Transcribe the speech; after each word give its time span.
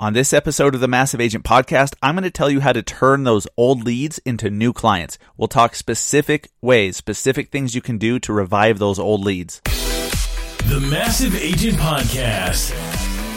On 0.00 0.12
this 0.12 0.32
episode 0.32 0.76
of 0.76 0.80
the 0.80 0.86
Massive 0.86 1.20
Agent 1.20 1.42
Podcast, 1.42 1.96
I'm 2.00 2.14
going 2.14 2.22
to 2.22 2.30
tell 2.30 2.48
you 2.48 2.60
how 2.60 2.72
to 2.72 2.84
turn 2.84 3.24
those 3.24 3.48
old 3.56 3.82
leads 3.82 4.18
into 4.18 4.48
new 4.48 4.72
clients. 4.72 5.18
We'll 5.36 5.48
talk 5.48 5.74
specific 5.74 6.50
ways, 6.62 6.96
specific 6.96 7.50
things 7.50 7.74
you 7.74 7.80
can 7.82 7.98
do 7.98 8.20
to 8.20 8.32
revive 8.32 8.78
those 8.78 9.00
old 9.00 9.24
leads. 9.24 9.60
The 10.68 10.86
Massive 10.88 11.34
Agent 11.34 11.78
Podcast 11.78 12.70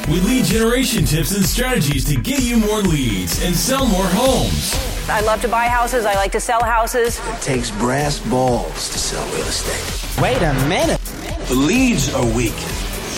with 0.07 0.23
lead 0.23 0.45
generation 0.45 1.03
tips 1.03 1.35
and 1.35 1.43
strategies 1.43 2.05
to 2.13 2.21
get 2.21 2.43
you 2.43 2.57
more 2.57 2.81
leads 2.83 3.43
and 3.43 3.55
sell 3.55 3.87
more 3.87 4.05
homes. 4.05 4.75
I 5.09 5.21
love 5.21 5.41
to 5.41 5.47
buy 5.47 5.65
houses. 5.65 6.05
I 6.05 6.13
like 6.13 6.31
to 6.33 6.39
sell 6.39 6.63
houses. 6.63 7.19
It 7.27 7.41
takes 7.41 7.71
brass 7.71 8.19
balls 8.19 8.91
to 8.91 8.99
sell 8.99 9.25
real 9.33 9.47
estate. 9.47 10.21
Wait 10.21 10.37
a 10.43 10.53
minute. 10.67 11.01
The 11.47 11.55
leads 11.55 12.13
are 12.13 12.23
weak. 12.23 12.53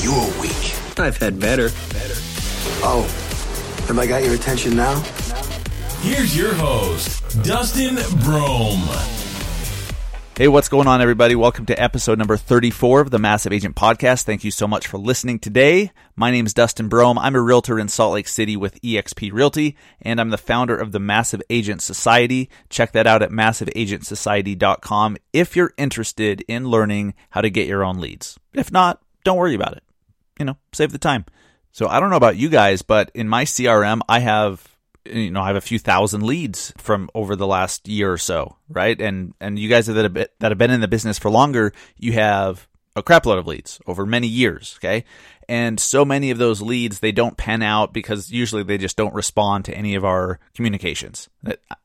You're 0.02 0.32
weak. 0.40 0.98
I've 0.98 1.18
had 1.18 1.42
better. 1.42 1.72
Oh, 2.86 3.06
have 3.88 4.00
I 4.00 4.08
got 4.08 4.24
your 4.24 4.34
attention 4.34 4.76
now? 4.76 5.00
Here's 6.02 6.36
your 6.36 6.54
host, 6.54 7.44
Dustin 7.44 7.96
Brohm. 7.96 8.80
Hey, 10.36 10.48
what's 10.48 10.68
going 10.70 10.88
on, 10.88 11.00
everybody? 11.00 11.36
Welcome 11.36 11.68
to 11.68 11.80
episode 11.80 12.18
number 12.18 12.38
34 12.38 13.02
of 13.02 13.12
the 13.12 13.20
Massive 13.20 13.54
Agent 13.54 13.76
Podcast. 13.76 14.24
Thank 14.24 14.44
you 14.44 14.50
so 14.50 14.68
much 14.68 14.88
for 14.88 14.98
listening 14.98 15.38
today. 15.38 15.92
My 16.16 16.32
name 16.32 16.48
is 16.48 16.56
Dustin 16.56 16.90
Brohm. 16.90 17.18
I'm 17.20 17.36
a 17.36 17.42
realtor 17.42 17.78
in 17.78 17.88
Salt 17.88 18.14
Lake 18.14 18.28
City 18.28 18.58
with 18.58 18.82
eXp 18.82 19.32
Realty, 19.32 19.78
and 20.02 20.20
I'm 20.20 20.32
the 20.32 20.38
founder 20.38 20.76
of 20.76 20.92
the 20.92 21.00
Massive 21.00 21.42
Agent 21.52 21.84
Society. 21.84 22.50
Check 22.70 22.94
that 22.94 23.06
out 23.06 23.22
at 23.22 23.30
massiveagentsociety.com 23.30 25.18
if 25.34 25.56
you're 25.56 25.74
interested 25.78 26.44
in 26.48 26.68
learning 26.68 27.14
how 27.30 27.42
to 27.42 27.52
get 27.52 27.68
your 27.68 27.84
own 27.84 28.00
leads. 28.00 28.40
If 28.54 28.72
not, 28.72 29.04
don't 29.24 29.38
worry 29.38 29.54
about 29.54 29.78
it. 29.78 29.84
You 30.40 30.46
know, 30.46 30.58
save 30.72 30.94
the 30.94 30.98
time. 30.98 31.26
So 31.74 31.88
I 31.88 32.00
don't 32.00 32.12
know 32.12 32.18
about 32.18 32.38
you 32.38 32.50
guys, 32.50 32.84
but 32.84 33.12
in 33.14 33.28
my 33.28 33.46
CRM, 33.46 34.02
I 34.08 34.20
have 34.20 34.66
you 35.06 35.32
know 35.32 35.42
I 35.42 35.48
have 35.48 35.56
a 35.56 35.62
few 35.62 35.80
thousand 35.80 36.24
leads 36.24 36.72
from 36.78 37.10
over 37.14 37.36
the 37.36 37.48
last 37.48 37.88
year 37.88 38.14
or 38.14 38.18
so, 38.18 38.56
right? 38.70 39.00
And 39.02 39.34
and 39.42 39.60
you 39.60 39.68
guys 39.68 39.88
that 39.88 40.02
have 40.02 40.14
been, 40.14 40.28
that 40.40 40.52
have 40.52 40.58
been 40.58 40.72
in 40.72 40.82
the 40.82 40.88
business 40.88 41.20
for 41.20 41.30
longer, 41.30 41.74
you 41.98 42.14
have 42.14 42.68
a 42.96 43.02
crapload 43.04 43.40
of 43.40 43.48
leads 43.48 43.82
over 43.88 44.06
many 44.06 44.28
years, 44.28 44.76
okay? 44.78 45.04
And 45.50 45.80
so 45.80 46.06
many 46.06 46.30
of 46.30 46.38
those 46.38 46.62
leads 46.62 47.00
they 47.00 47.12
don't 47.12 47.38
pan 47.38 47.64
out 47.64 47.92
because 47.92 48.32
usually 48.32 48.64
they 48.64 48.78
just 48.78 48.96
don't 48.96 49.16
respond 49.16 49.66
to 49.66 49.76
any 49.76 49.96
of 49.96 50.06
our 50.06 50.40
communications. 50.54 51.28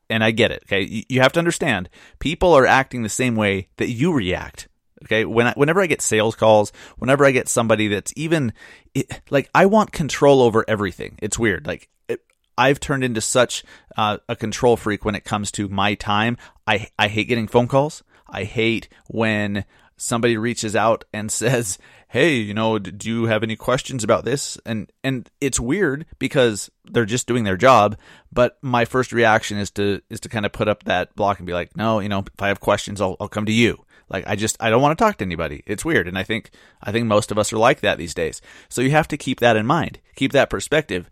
And 0.09 0.23
I 0.23 0.31
get 0.31 0.51
it, 0.51 0.63
okay? 0.67 1.05
You 1.09 1.21
have 1.21 1.33
to 1.33 1.39
understand, 1.39 1.89
people 2.19 2.53
are 2.53 2.67
acting 2.67 3.01
the 3.01 3.09
same 3.09 3.35
way 3.35 3.69
that 3.77 3.89
you 3.89 4.13
react. 4.13 4.67
Okay. 5.05 5.25
When 5.25 5.47
I, 5.47 5.53
whenever 5.53 5.81
I 5.81 5.87
get 5.87 6.01
sales 6.01 6.35
calls, 6.35 6.71
whenever 6.97 7.25
I 7.25 7.31
get 7.31 7.47
somebody 7.47 7.87
that's 7.87 8.13
even 8.15 8.53
it, 8.93 9.21
like, 9.29 9.49
I 9.53 9.65
want 9.65 9.91
control 9.91 10.41
over 10.41 10.65
everything. 10.67 11.17
It's 11.21 11.39
weird. 11.39 11.67
Like, 11.67 11.89
it, 12.07 12.21
I've 12.57 12.79
turned 12.79 13.03
into 13.03 13.21
such 13.21 13.63
uh, 13.97 14.17
a 14.27 14.35
control 14.35 14.77
freak 14.77 15.05
when 15.05 15.15
it 15.15 15.23
comes 15.23 15.51
to 15.53 15.69
my 15.69 15.95
time. 15.95 16.37
I, 16.67 16.87
I 16.97 17.07
hate 17.07 17.27
getting 17.27 17.47
phone 17.47 17.67
calls. 17.67 18.03
I 18.27 18.43
hate 18.43 18.89
when 19.07 19.65
somebody 19.99 20.37
reaches 20.37 20.75
out 20.75 21.05
and 21.13 21.31
says, 21.41 21.77
"Hey, 22.07 22.35
you 22.35 22.53
know, 22.53 22.79
do 22.79 23.09
you 23.09 23.25
have 23.25 23.43
any 23.43 23.55
questions 23.55 24.03
about 24.03 24.25
this?" 24.25 24.57
And 24.65 24.91
and 25.03 25.29
it's 25.39 25.59
weird 25.59 26.05
because 26.17 26.71
they're 26.85 27.05
just 27.05 27.27
doing 27.27 27.43
their 27.43 27.57
job, 27.57 27.97
but 28.31 28.57
my 28.61 28.85
first 28.85 29.13
reaction 29.13 29.57
is 29.57 29.71
to 29.71 30.01
is 30.09 30.19
to 30.21 30.29
kind 30.29 30.45
of 30.45 30.51
put 30.51 30.67
up 30.67 30.83
that 30.85 31.15
block 31.15 31.39
and 31.39 31.47
be 31.47 31.53
like, 31.53 31.77
"No, 31.77 31.99
you 31.99 32.09
know, 32.09 32.19
if 32.19 32.41
I 32.41 32.47
have 32.47 32.59
questions, 32.59 33.01
I'll 33.01 33.15
I'll 33.19 33.27
come 33.27 33.45
to 33.45 33.51
you." 33.51 33.85
Like 34.09 34.23
I 34.27 34.35
just 34.35 34.57
I 34.59 34.69
don't 34.69 34.81
want 34.81 34.97
to 34.97 35.03
talk 35.03 35.17
to 35.17 35.25
anybody. 35.25 35.63
It's 35.67 35.85
weird, 35.85 36.07
and 36.07 36.17
I 36.17 36.23
think 36.23 36.51
I 36.81 36.91
think 36.91 37.05
most 37.05 37.31
of 37.31 37.37
us 37.37 37.53
are 37.53 37.57
like 37.57 37.81
that 37.81 37.97
these 37.97 38.13
days. 38.13 38.41
So 38.67 38.81
you 38.81 38.91
have 38.91 39.07
to 39.09 39.17
keep 39.17 39.39
that 39.39 39.55
in 39.55 39.65
mind. 39.65 39.99
Keep 40.15 40.31
that 40.31 40.49
perspective. 40.49 41.09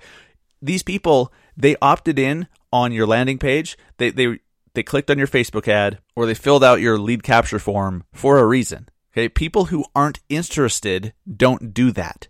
These 0.61 0.83
people 0.83 1.31
they 1.55 1.75
opted 1.81 2.17
in 2.17 2.47
on 2.73 2.91
your 2.91 3.07
landing 3.07 3.37
page. 3.37 3.77
They 3.97 4.09
they 4.09 4.39
they 4.77 4.83
clicked 4.83 5.09
on 5.09 5.17
your 5.17 5.25
Facebook 5.25 5.67
ad 5.67 5.97
or 6.15 6.27
they 6.27 6.35
filled 6.35 6.63
out 6.63 6.81
your 6.81 6.99
lead 6.99 7.23
capture 7.23 7.57
form 7.57 8.03
for 8.13 8.37
a 8.37 8.45
reason. 8.45 8.87
Okay, 9.11 9.27
people 9.27 9.65
who 9.65 9.83
aren't 9.95 10.19
interested 10.29 11.13
don't 11.35 11.73
do 11.73 11.91
that. 11.93 12.27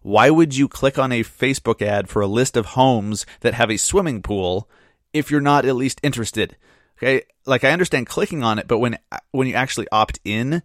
Why 0.00 0.30
would 0.30 0.56
you 0.56 0.66
click 0.66 0.98
on 0.98 1.12
a 1.12 1.22
Facebook 1.22 1.82
ad 1.82 2.08
for 2.08 2.22
a 2.22 2.26
list 2.26 2.56
of 2.56 2.64
homes 2.64 3.26
that 3.40 3.52
have 3.52 3.70
a 3.70 3.76
swimming 3.76 4.22
pool 4.22 4.66
if 5.12 5.30
you're 5.30 5.42
not 5.42 5.66
at 5.66 5.76
least 5.76 6.00
interested? 6.02 6.56
Okay, 6.96 7.24
like 7.44 7.64
I 7.64 7.72
understand 7.72 8.06
clicking 8.06 8.42
on 8.42 8.58
it, 8.58 8.66
but 8.66 8.78
when 8.78 8.96
when 9.32 9.46
you 9.46 9.52
actually 9.52 9.86
opt 9.92 10.20
in, 10.24 10.62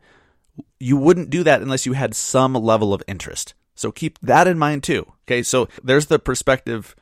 you 0.79 0.95
wouldn't 0.95 1.29
do 1.29 1.43
that 1.43 1.61
unless 1.61 1.85
you 1.85 1.91
had 1.91 2.15
some 2.15 2.53
level 2.53 2.93
of 2.93 3.03
interest. 3.09 3.55
So 3.75 3.91
keep 3.91 4.19
that 4.19 4.47
in 4.47 4.57
mind 4.57 4.83
too. 4.83 5.11
Okay, 5.27 5.43
so 5.43 5.67
there's 5.83 6.05
the 6.05 6.17
perspective 6.17 6.95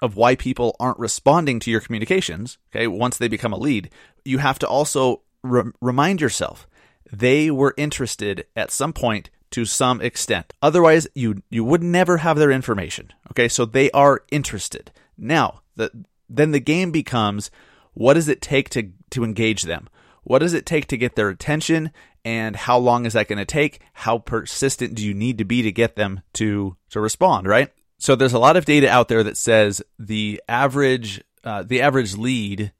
of 0.00 0.16
why 0.16 0.34
people 0.34 0.76
aren't 0.78 0.98
responding 0.98 1.60
to 1.60 1.70
your 1.70 1.80
communications. 1.80 2.58
Okay, 2.72 2.86
once 2.86 3.18
they 3.18 3.28
become 3.28 3.52
a 3.52 3.58
lead, 3.58 3.90
you 4.24 4.38
have 4.38 4.58
to 4.60 4.68
also 4.68 5.22
re- 5.42 5.72
remind 5.80 6.20
yourself 6.20 6.66
they 7.10 7.50
were 7.50 7.74
interested 7.76 8.46
at 8.54 8.70
some 8.70 8.92
point 8.92 9.30
to 9.50 9.64
some 9.64 10.00
extent. 10.00 10.52
Otherwise, 10.62 11.08
you 11.14 11.42
you 11.50 11.64
would 11.64 11.82
never 11.82 12.18
have 12.18 12.38
their 12.38 12.50
information. 12.50 13.12
Okay, 13.30 13.48
so 13.48 13.64
they 13.64 13.90
are 13.92 14.24
interested. 14.30 14.92
Now, 15.16 15.62
the, 15.76 15.90
then 16.28 16.52
the 16.52 16.60
game 16.60 16.90
becomes 16.90 17.50
what 17.94 18.14
does 18.14 18.28
it 18.28 18.40
take 18.40 18.68
to 18.70 18.90
to 19.10 19.24
engage 19.24 19.62
them? 19.62 19.88
What 20.22 20.40
does 20.40 20.52
it 20.52 20.66
take 20.66 20.86
to 20.88 20.98
get 20.98 21.16
their 21.16 21.30
attention 21.30 21.90
and 22.24 22.54
how 22.56 22.76
long 22.76 23.06
is 23.06 23.14
that 23.14 23.28
going 23.28 23.38
to 23.38 23.46
take? 23.46 23.80
How 23.94 24.18
persistent 24.18 24.94
do 24.94 25.04
you 25.06 25.14
need 25.14 25.38
to 25.38 25.44
be 25.44 25.62
to 25.62 25.72
get 25.72 25.96
them 25.96 26.20
to 26.34 26.76
to 26.90 27.00
respond, 27.00 27.46
right? 27.46 27.72
So 27.98 28.14
there's 28.14 28.32
a 28.32 28.38
lot 28.38 28.56
of 28.56 28.64
data 28.64 28.88
out 28.88 29.08
there 29.08 29.22
that 29.22 29.36
says 29.36 29.82
the 29.98 30.42
average 30.48 31.22
uh, 31.44 31.62
the 31.62 31.80
average 31.80 32.16
lead 32.16 32.72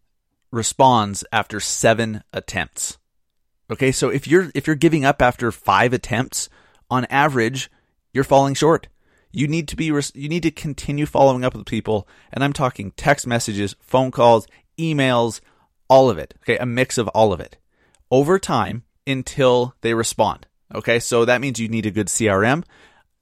responds 0.50 1.24
after 1.32 1.60
7 1.60 2.22
attempts. 2.32 2.98
Okay, 3.70 3.92
so 3.92 4.08
if 4.08 4.26
you're 4.26 4.50
if 4.54 4.66
you're 4.66 4.76
giving 4.76 5.04
up 5.04 5.20
after 5.20 5.52
5 5.52 5.92
attempts, 5.92 6.48
on 6.90 7.04
average, 7.06 7.70
you're 8.12 8.24
falling 8.24 8.54
short. 8.54 8.88
You 9.30 9.46
need 9.46 9.68
to 9.68 9.76
be 9.76 9.86
you 9.86 10.28
need 10.28 10.42
to 10.42 10.50
continue 10.50 11.06
following 11.06 11.44
up 11.44 11.54
with 11.54 11.66
people, 11.66 12.08
and 12.32 12.42
I'm 12.42 12.52
talking 12.52 12.92
text 12.92 13.26
messages, 13.26 13.76
phone 13.80 14.10
calls, 14.10 14.46
emails, 14.78 15.40
all 15.88 16.08
of 16.08 16.18
it. 16.18 16.34
Okay, 16.42 16.56
a 16.56 16.66
mix 16.66 16.96
of 16.96 17.08
all 17.08 17.32
of 17.32 17.40
it 17.40 17.58
over 18.10 18.38
time 18.38 18.84
until 19.06 19.74
they 19.82 19.94
respond. 19.94 20.46
Okay, 20.74 20.98
so 20.98 21.24
that 21.24 21.40
means 21.40 21.58
you 21.58 21.68
need 21.68 21.86
a 21.86 21.90
good 21.90 22.08
CRM. 22.08 22.64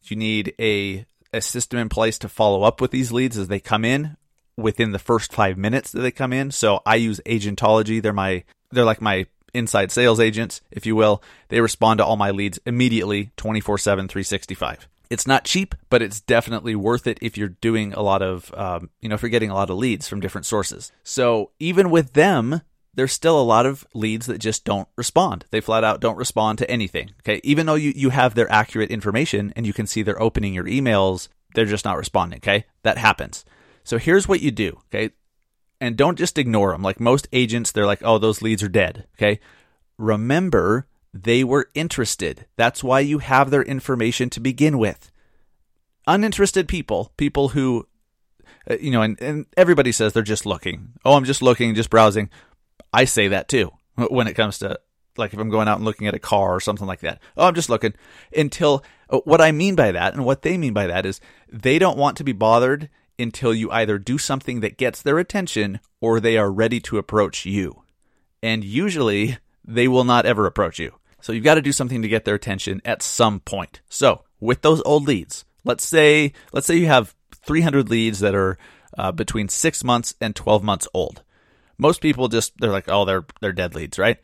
You 0.05 0.17
need 0.17 0.55
a, 0.61 1.05
a 1.37 1.41
system 1.41 1.79
in 1.79 1.89
place 1.89 2.19
to 2.19 2.29
follow 2.29 2.63
up 2.63 2.81
with 2.81 2.91
these 2.91 3.13
leads 3.13 3.39
as 3.39 3.49
they 3.49 3.61
come 3.61 3.85
in 3.85 4.17
within 4.57 4.93
the 4.93 4.99
first 4.99 5.33
five 5.33 5.57
minutes 5.57 5.93
that 5.93 6.01
they 6.01 6.11
come 6.11 6.33
in. 6.33 6.51
So 6.51 6.81
I 6.85 6.97
use 6.97 7.21
Agentology. 7.27 8.03
They're 8.03 8.13
my 8.13 8.45
they're 8.71 8.85
like 8.85 9.01
my 9.01 9.27
inside 9.55 9.93
sales 9.93 10.21
agents, 10.21 10.61
if 10.71 10.87
you 10.87 10.97
will. 10.97 11.23
They 11.49 11.61
respond 11.61 11.99
to 11.99 12.05
all 12.05 12.17
my 12.17 12.31
leads 12.31 12.59
immediately, 12.67 13.31
24 13.37 13.79
7, 13.79 14.09
365 14.09 14.89
it's 15.11 15.27
not 15.27 15.45
cheap, 15.45 15.75
but 15.89 16.03
it's 16.03 16.21
definitely 16.21 16.75
worth 16.75 17.07
it 17.07 17.19
if 17.23 17.37
you're 17.39 17.49
doing 17.49 17.93
a 17.93 18.03
lot 18.03 18.23
of, 18.23 18.53
um, 18.55 18.91
you 19.01 19.09
know, 19.09 19.15
if 19.15 19.23
you're 19.23 19.31
getting 19.31 19.51
a 19.51 19.55
lot 19.55 19.71
of 19.71 19.77
leads 19.77 20.09
from 20.09 20.21
different 20.21 20.47
sources. 20.47 20.93
So 21.05 21.51
even 21.59 21.91
with 21.91 22.15
them, 22.15 22.63
there's 22.97 23.13
still 23.13 23.41
a 23.41 23.45
lot 23.45 23.67
of 23.67 23.87
leads 23.95 24.27
that 24.27 24.39
just 24.39 24.65
don't 24.65 24.89
respond. 24.97 25.45
They 25.51 25.61
flat 25.61 25.85
out 25.85 26.01
don't 26.01 26.17
respond 26.17 26.59
to 26.59 26.71
anything. 26.71 27.11
Okay. 27.21 27.41
Even 27.45 27.67
though 27.67 27.75
you, 27.75 27.93
you 27.95 28.11
have 28.11 28.35
their 28.35 28.51
accurate 28.51 28.91
information 28.91 29.53
and 29.55 29.67
you 29.67 29.73
can 29.73 29.87
see 29.87 30.03
they're 30.03 30.21
opening 30.21 30.55
your 30.55 30.65
emails, 30.65 31.29
they're 31.55 31.67
just 31.67 31.85
not 31.85 31.99
responding. 31.99 32.39
Okay. 32.39 32.65
That 32.83 32.99
happens. 32.99 33.45
So 33.85 33.99
here's 33.99 34.27
what 34.27 34.41
you 34.41 34.51
do. 34.51 34.81
Okay. 34.89 35.11
And 35.81 35.97
don't 35.97 36.19
just 36.19 36.39
ignore 36.39 36.73
them. 36.73 36.83
Like 36.83 36.99
most 36.99 37.29
agents, 37.33 37.71
they're 37.71 37.87
like, 37.87 38.01
oh, 38.03 38.19
those 38.19 38.43
leads 38.43 38.63
are 38.63 38.69
dead. 38.69 39.07
Okay. 39.17 39.41
Remember 39.99 40.87
they 41.13 41.45
were 41.45 41.71
interested. 41.75 42.47
That's 42.57 42.83
why 42.83 43.01
you 43.01 43.19
have 43.19 43.51
their 43.51 43.63
information 43.63 44.31
to 44.31 44.41
begin 44.41 44.79
with. 44.79 45.11
Uninterested 46.07 46.69
people, 46.69 47.13
people 47.17 47.49
who, 47.49 47.87
uh, 48.71 48.77
you 48.81 48.91
know, 48.91 49.03
and, 49.03 49.21
and 49.21 49.47
everybody 49.57 49.93
says 49.93 50.13
they're 50.13 50.23
just 50.23 50.47
looking. 50.47 50.93
Oh, 51.05 51.15
I'm 51.15 51.25
just 51.25 51.43
looking, 51.43 51.75
just 51.75 51.91
browsing. 51.91 52.31
I 52.97 53.05
say 53.05 53.29
that 53.29 53.49
too 53.49 53.73
when 53.97 54.27
it 54.27 54.35
comes 54.35 54.59
to, 54.59 54.81
like, 55.19 55.35
if 55.35 55.39
I'm 55.39 55.51
going 55.51 55.69
out 55.69 55.77
and 55.77 55.85
looking 55.85 56.07
at 56.07 56.15
a 56.15 56.19
car 56.19 56.55
or 56.55 56.61
something 56.61 56.87
like 56.87 57.01
that. 57.01 57.21
Oh, 57.37 57.47
I'm 57.47 57.55
just 57.55 57.69
looking. 57.69 57.93
Until 58.35 58.83
uh, 59.11 59.19
what 59.25 59.41
I 59.41 59.53
mean 59.53 59.75
by 59.75 59.93
that 59.93 60.15
and 60.15 60.25
what 60.25 60.43
they 60.43 60.57
mean 60.57 60.73
by 60.73 60.87
that 60.87 61.05
is 61.05 61.21
they 61.51 61.79
don't 61.79 61.99
want 61.99 62.17
to 62.17 62.25
be 62.25 62.33
bothered 62.33 62.89
until 63.19 63.55
you 63.55 63.71
either 63.71 63.99
do 63.99 64.17
something 64.17 64.61
that 64.61 64.79
gets 64.79 65.03
their 65.03 65.19
attention 65.19 65.81
or 66.01 66.21
they 66.21 66.39
are 66.39 66.51
ready 66.51 66.81
to 66.81 66.99
approach 66.99 67.45
you. 67.45 67.83
And 68.43 68.65
usually 68.65 69.39
they 69.63 69.89
will 69.89 70.05
not 70.05 70.27
ever 70.27 70.47
approach 70.47 70.79
you. 70.79 70.95
So 71.21 71.33
you've 71.33 71.45
got 71.45 71.55
to 71.55 71.63
do 71.63 71.73
something 71.73 72.03
to 72.03 72.09
get 72.09 72.25
their 72.25 72.35
attention 72.35 72.81
at 72.85 73.03
some 73.03 73.41
point. 73.41 73.81
So 73.89 74.23
with 74.41 74.63
those 74.63 74.83
old 74.87 75.07
leads, 75.07 75.45
let's 75.65 75.85
say 75.85 76.33
let's 76.53 76.67
say 76.67 76.77
you 76.77 76.87
have 76.87 77.15
300 77.45 77.91
leads 77.91 78.21
that 78.21 78.35
are 78.35 78.57
uh, 78.97 79.13
between 79.13 79.49
six 79.49 79.85
months 79.85 80.15
and 80.21 80.35
12 80.35 80.63
months 80.63 80.89
old. 80.95 81.23
Most 81.79 82.01
people 82.01 82.29
just 82.29 82.59
they're 82.59 82.71
like, 82.71 82.89
oh, 82.89 83.05
they're 83.05 83.27
they're 83.41 83.53
dead 83.53 83.75
leads, 83.75 83.99
right? 83.99 84.19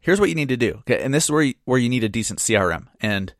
Here's 0.00 0.20
what 0.20 0.28
you 0.28 0.34
need 0.34 0.50
to 0.50 0.56
do, 0.56 0.76
okay? 0.80 1.02
And 1.02 1.12
this 1.12 1.24
is 1.24 1.30
where 1.30 1.42
you, 1.42 1.54
where 1.64 1.78
you 1.78 1.88
need 1.88 2.04
a 2.04 2.08
decent 2.08 2.38
CRM, 2.38 2.86
and 3.00 3.32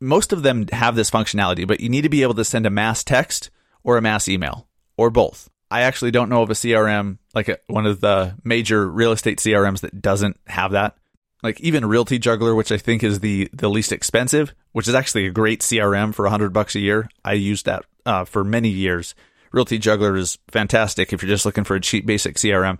most 0.00 0.32
of 0.32 0.42
them 0.42 0.66
have 0.72 0.96
this 0.96 1.10
functionality, 1.10 1.66
but 1.66 1.80
you 1.80 1.88
need 1.88 2.02
to 2.02 2.08
be 2.08 2.22
able 2.22 2.34
to 2.34 2.44
send 2.44 2.66
a 2.66 2.70
mass 2.70 3.04
text 3.04 3.50
or 3.82 3.96
a 3.96 4.02
mass 4.02 4.28
email 4.28 4.68
or 4.96 5.10
both. 5.10 5.48
I 5.70 5.82
actually 5.82 6.10
don't 6.10 6.30
know 6.30 6.42
of 6.42 6.50
a 6.50 6.54
CRM 6.54 7.18
like 7.34 7.48
a, 7.48 7.58
one 7.66 7.86
of 7.86 8.00
the 8.00 8.36
major 8.42 8.88
real 8.88 9.12
estate 9.12 9.38
CRMs 9.38 9.80
that 9.80 10.00
doesn't 10.00 10.38
have 10.46 10.72
that. 10.72 10.96
Like 11.42 11.60
even 11.60 11.86
Realty 11.86 12.18
Juggler, 12.18 12.54
which 12.54 12.72
I 12.72 12.78
think 12.78 13.04
is 13.04 13.20
the 13.20 13.48
the 13.52 13.68
least 13.68 13.92
expensive, 13.92 14.54
which 14.72 14.88
is 14.88 14.94
actually 14.94 15.26
a 15.26 15.30
great 15.30 15.60
CRM 15.60 16.14
for 16.14 16.28
hundred 16.28 16.52
bucks 16.52 16.74
a 16.74 16.80
year. 16.80 17.08
I 17.24 17.34
used 17.34 17.66
that 17.66 17.84
uh, 18.06 18.24
for 18.24 18.42
many 18.42 18.70
years. 18.70 19.14
Realty 19.52 19.78
Juggler 19.78 20.16
is 20.16 20.38
fantastic 20.48 21.12
if 21.12 21.22
you're 21.22 21.30
just 21.30 21.46
looking 21.46 21.64
for 21.64 21.76
a 21.76 21.80
cheap 21.80 22.06
basic 22.06 22.36
CRM. 22.36 22.78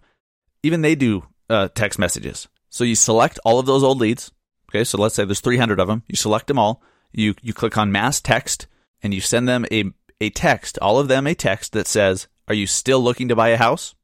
Even 0.62 0.82
they 0.82 0.94
do 0.94 1.24
uh, 1.48 1.68
text 1.74 1.98
messages. 1.98 2.48
So 2.70 2.84
you 2.84 2.94
select 2.94 3.38
all 3.44 3.58
of 3.58 3.66
those 3.66 3.82
old 3.82 3.98
leads. 3.98 4.30
Okay, 4.70 4.84
so 4.84 4.98
let's 4.98 5.14
say 5.14 5.24
there's 5.24 5.40
300 5.40 5.80
of 5.80 5.88
them. 5.88 6.02
You 6.08 6.16
select 6.16 6.46
them 6.46 6.58
all. 6.58 6.82
You 7.12 7.34
you 7.42 7.54
click 7.54 7.78
on 7.78 7.90
mass 7.90 8.20
text 8.20 8.66
and 9.02 9.14
you 9.14 9.20
send 9.20 9.48
them 9.48 9.64
a 9.72 9.92
a 10.20 10.30
text, 10.30 10.78
all 10.82 10.98
of 10.98 11.08
them 11.08 11.26
a 11.26 11.34
text 11.34 11.72
that 11.72 11.86
says, 11.86 12.28
"Are 12.48 12.54
you 12.54 12.66
still 12.66 13.00
looking 13.00 13.28
to 13.28 13.36
buy 13.36 13.48
a 13.48 13.56
house?" 13.56 13.94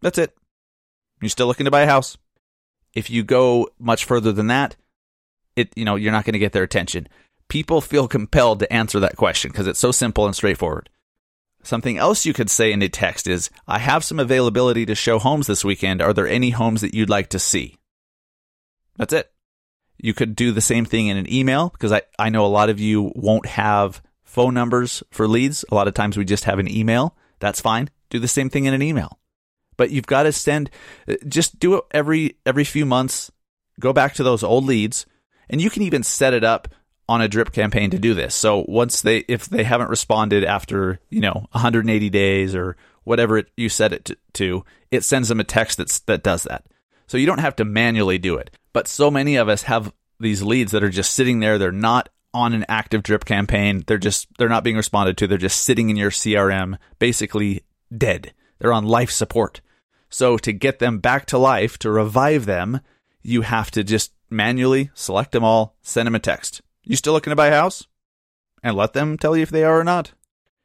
That's 0.00 0.18
it. 0.18 0.36
You're 1.20 1.30
still 1.30 1.46
looking 1.46 1.64
to 1.64 1.70
buy 1.70 1.82
a 1.82 1.86
house. 1.86 2.16
If 2.94 3.10
you 3.10 3.22
go 3.22 3.68
much 3.78 4.04
further 4.04 4.32
than 4.32 4.46
that, 4.46 4.76
it 5.56 5.72
you 5.74 5.84
know, 5.84 5.96
you're 5.96 6.12
not 6.12 6.24
going 6.24 6.34
to 6.34 6.38
get 6.38 6.52
their 6.52 6.62
attention. 6.62 7.08
People 7.48 7.80
feel 7.80 8.06
compelled 8.06 8.60
to 8.60 8.72
answer 8.72 9.00
that 9.00 9.16
question 9.16 9.50
because 9.50 9.66
it's 9.66 9.80
so 9.80 9.90
simple 9.90 10.26
and 10.26 10.36
straightforward. 10.36 10.88
Something 11.62 11.98
else 11.98 12.24
you 12.24 12.32
could 12.32 12.50
say 12.50 12.72
in 12.72 12.82
a 12.82 12.88
text 12.88 13.26
is, 13.26 13.50
I 13.68 13.78
have 13.78 14.04
some 14.04 14.18
availability 14.18 14.86
to 14.86 14.94
show 14.94 15.18
homes 15.18 15.46
this 15.46 15.64
weekend. 15.64 16.00
Are 16.00 16.12
there 16.12 16.28
any 16.28 16.50
homes 16.50 16.80
that 16.80 16.94
you'd 16.94 17.10
like 17.10 17.28
to 17.30 17.38
see? 17.38 17.76
That's 18.96 19.12
it. 19.12 19.30
You 19.98 20.14
could 20.14 20.34
do 20.34 20.52
the 20.52 20.62
same 20.62 20.86
thing 20.86 21.08
in 21.08 21.16
an 21.16 21.30
email 21.30 21.68
because 21.68 21.92
I, 21.92 22.02
I 22.18 22.30
know 22.30 22.46
a 22.46 22.48
lot 22.48 22.70
of 22.70 22.80
you 22.80 23.12
won't 23.14 23.46
have 23.46 24.02
phone 24.22 24.54
numbers 24.54 25.02
for 25.10 25.28
leads. 25.28 25.64
A 25.70 25.74
lot 25.74 25.88
of 25.88 25.94
times 25.94 26.16
we 26.16 26.24
just 26.24 26.44
have 26.44 26.58
an 26.58 26.70
email. 26.70 27.16
That's 27.38 27.60
fine. 27.60 27.90
Do 28.08 28.18
the 28.18 28.28
same 28.28 28.48
thing 28.48 28.64
in 28.64 28.74
an 28.74 28.82
email. 28.82 29.18
But 29.76 29.90
you've 29.90 30.06
got 30.06 30.22
to 30.24 30.32
send 30.32 30.70
uh, 31.08 31.16
just 31.26 31.58
do 31.58 31.76
it 31.76 31.84
every 31.90 32.36
every 32.46 32.64
few 32.64 32.86
months. 32.86 33.30
Go 33.78 33.92
back 33.92 34.14
to 34.14 34.22
those 34.22 34.42
old 34.42 34.64
leads 34.64 35.06
and 35.48 35.60
you 35.60 35.68
can 35.68 35.82
even 35.82 36.02
set 36.02 36.32
it 36.32 36.44
up 36.44 36.68
on 37.10 37.20
a 37.20 37.26
drip 37.26 37.50
campaign 37.50 37.90
to 37.90 37.98
do 37.98 38.14
this. 38.14 38.36
So 38.36 38.64
once 38.68 39.02
they 39.02 39.24
if 39.26 39.46
they 39.46 39.64
haven't 39.64 39.90
responded 39.90 40.44
after, 40.44 41.00
you 41.10 41.20
know, 41.20 41.48
180 41.50 42.08
days 42.08 42.54
or 42.54 42.76
whatever 43.02 43.36
it, 43.36 43.48
you 43.56 43.68
set 43.68 43.92
it 43.92 44.04
to, 44.04 44.16
to, 44.34 44.64
it 44.92 45.02
sends 45.02 45.28
them 45.28 45.40
a 45.40 45.44
text 45.44 45.78
that's 45.78 45.98
that 46.00 46.22
does 46.22 46.44
that. 46.44 46.66
So 47.08 47.18
you 47.18 47.26
don't 47.26 47.40
have 47.40 47.56
to 47.56 47.64
manually 47.64 48.18
do 48.18 48.36
it. 48.36 48.56
But 48.72 48.86
so 48.86 49.10
many 49.10 49.34
of 49.34 49.48
us 49.48 49.64
have 49.64 49.92
these 50.20 50.44
leads 50.44 50.70
that 50.70 50.84
are 50.84 50.88
just 50.88 51.12
sitting 51.12 51.40
there. 51.40 51.58
They're 51.58 51.72
not 51.72 52.10
on 52.32 52.52
an 52.52 52.64
active 52.68 53.02
drip 53.02 53.24
campaign. 53.24 53.82
They're 53.88 53.98
just 53.98 54.28
they're 54.38 54.48
not 54.48 54.62
being 54.62 54.76
responded 54.76 55.18
to. 55.18 55.26
They're 55.26 55.36
just 55.36 55.62
sitting 55.62 55.90
in 55.90 55.96
your 55.96 56.12
CRM, 56.12 56.78
basically 57.00 57.64
dead. 57.96 58.32
They're 58.60 58.72
on 58.72 58.86
life 58.86 59.10
support. 59.10 59.60
So 60.10 60.38
to 60.38 60.52
get 60.52 60.78
them 60.78 61.00
back 61.00 61.26
to 61.26 61.38
life, 61.38 61.76
to 61.80 61.90
revive 61.90 62.46
them, 62.46 62.82
you 63.20 63.42
have 63.42 63.72
to 63.72 63.82
just 63.82 64.12
manually 64.30 64.90
select 64.94 65.32
them 65.32 65.42
all, 65.42 65.74
send 65.82 66.06
them 66.06 66.14
a 66.14 66.20
text. 66.20 66.62
You 66.84 66.96
still 66.96 67.12
looking 67.12 67.30
to 67.30 67.36
buy 67.36 67.48
a 67.48 67.52
house? 67.52 67.86
And 68.62 68.76
let 68.76 68.92
them 68.92 69.16
tell 69.16 69.36
you 69.36 69.42
if 69.42 69.50
they 69.50 69.64
are 69.64 69.80
or 69.80 69.84
not. 69.84 70.12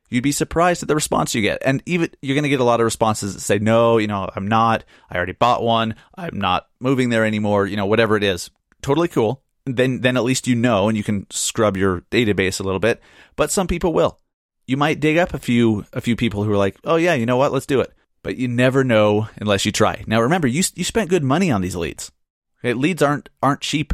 You'd 0.09 0.23
be 0.23 0.31
surprised 0.31 0.83
at 0.83 0.87
the 0.87 0.95
response 0.95 1.33
you 1.33 1.41
get. 1.41 1.61
And 1.65 1.81
even 1.85 2.09
you're 2.21 2.35
going 2.35 2.43
to 2.43 2.49
get 2.49 2.59
a 2.59 2.65
lot 2.65 2.79
of 2.79 2.85
responses 2.85 3.33
that 3.33 3.41
say, 3.41 3.57
no, 3.57 3.97
you 3.97 4.07
know, 4.07 4.29
I'm 4.35 4.47
not. 4.47 4.83
I 5.09 5.17
already 5.17 5.33
bought 5.33 5.63
one. 5.63 5.95
I'm 6.15 6.37
not 6.37 6.67
moving 6.79 7.09
there 7.09 7.25
anymore. 7.25 7.65
You 7.65 7.77
know, 7.77 7.85
whatever 7.85 8.15
it 8.15 8.23
is. 8.23 8.51
Totally 8.81 9.07
cool. 9.07 9.43
Then, 9.65 10.01
then 10.01 10.15
at 10.15 10.23
least 10.23 10.47
you 10.47 10.55
know 10.55 10.87
and 10.87 10.97
you 10.97 11.03
can 11.03 11.25
scrub 11.31 11.75
your 11.75 12.01
database 12.11 12.59
a 12.59 12.63
little 12.63 12.79
bit. 12.79 13.01
But 13.35 13.51
some 13.51 13.67
people 13.67 13.93
will. 13.93 14.19
You 14.67 14.77
might 14.77 14.99
dig 14.99 15.17
up 15.17 15.33
a 15.33 15.39
few, 15.39 15.85
a 15.93 16.01
few 16.01 16.15
people 16.15 16.43
who 16.43 16.51
are 16.51 16.57
like, 16.57 16.77
oh 16.83 16.97
yeah, 16.97 17.13
you 17.15 17.25
know 17.25 17.37
what? 17.37 17.51
Let's 17.51 17.65
do 17.65 17.81
it. 17.81 17.91
But 18.21 18.37
you 18.37 18.47
never 18.47 18.83
know 18.83 19.27
unless 19.37 19.65
you 19.65 19.71
try. 19.71 20.03
Now 20.07 20.21
remember, 20.21 20.47
you, 20.47 20.63
you 20.75 20.83
spent 20.83 21.09
good 21.09 21.23
money 21.23 21.51
on 21.51 21.61
these 21.61 21.75
leads. 21.75 22.11
Okay? 22.59 22.73
Leads 22.73 23.01
aren't, 23.01 23.29
aren't 23.41 23.61
cheap. 23.61 23.93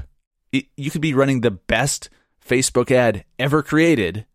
It, 0.52 0.66
you 0.76 0.92
could 0.92 1.02
be 1.02 1.14
running 1.14 1.42
the 1.42 1.52
best 1.52 2.10
Facebook 2.46 2.92
ad 2.92 3.24
ever 3.40 3.64
created 3.64 4.26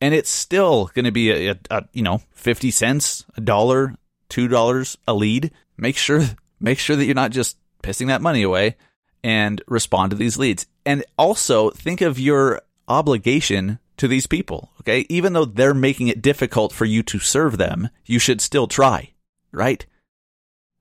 and 0.00 0.14
it's 0.14 0.30
still 0.30 0.90
going 0.94 1.04
to 1.04 1.12
be 1.12 1.30
a, 1.30 1.52
a, 1.52 1.58
a, 1.70 1.88
you 1.92 2.02
know 2.02 2.22
50 2.32 2.70
cents 2.70 3.24
a 3.36 3.40
dollar 3.40 3.94
two 4.28 4.48
dollars 4.48 4.96
a 5.06 5.14
lead. 5.14 5.50
Make 5.76 5.96
sure 5.96 6.22
make 6.60 6.78
sure 6.78 6.96
that 6.96 7.04
you're 7.04 7.14
not 7.14 7.32
just 7.32 7.58
pissing 7.82 8.06
that 8.06 8.22
money 8.22 8.42
away 8.42 8.76
and 9.22 9.62
respond 9.66 10.10
to 10.10 10.16
these 10.16 10.38
leads. 10.38 10.66
And 10.86 11.04
also 11.18 11.70
think 11.70 12.00
of 12.00 12.18
your 12.18 12.62
obligation 12.88 13.78
to 13.98 14.08
these 14.08 14.26
people 14.26 14.72
okay? 14.80 15.04
Even 15.10 15.34
though 15.34 15.44
they're 15.44 15.74
making 15.74 16.08
it 16.08 16.22
difficult 16.22 16.72
for 16.72 16.86
you 16.86 17.02
to 17.02 17.18
serve 17.18 17.58
them 17.58 17.90
you 18.06 18.18
should 18.18 18.40
still 18.40 18.66
try 18.66 19.12
right? 19.52 19.84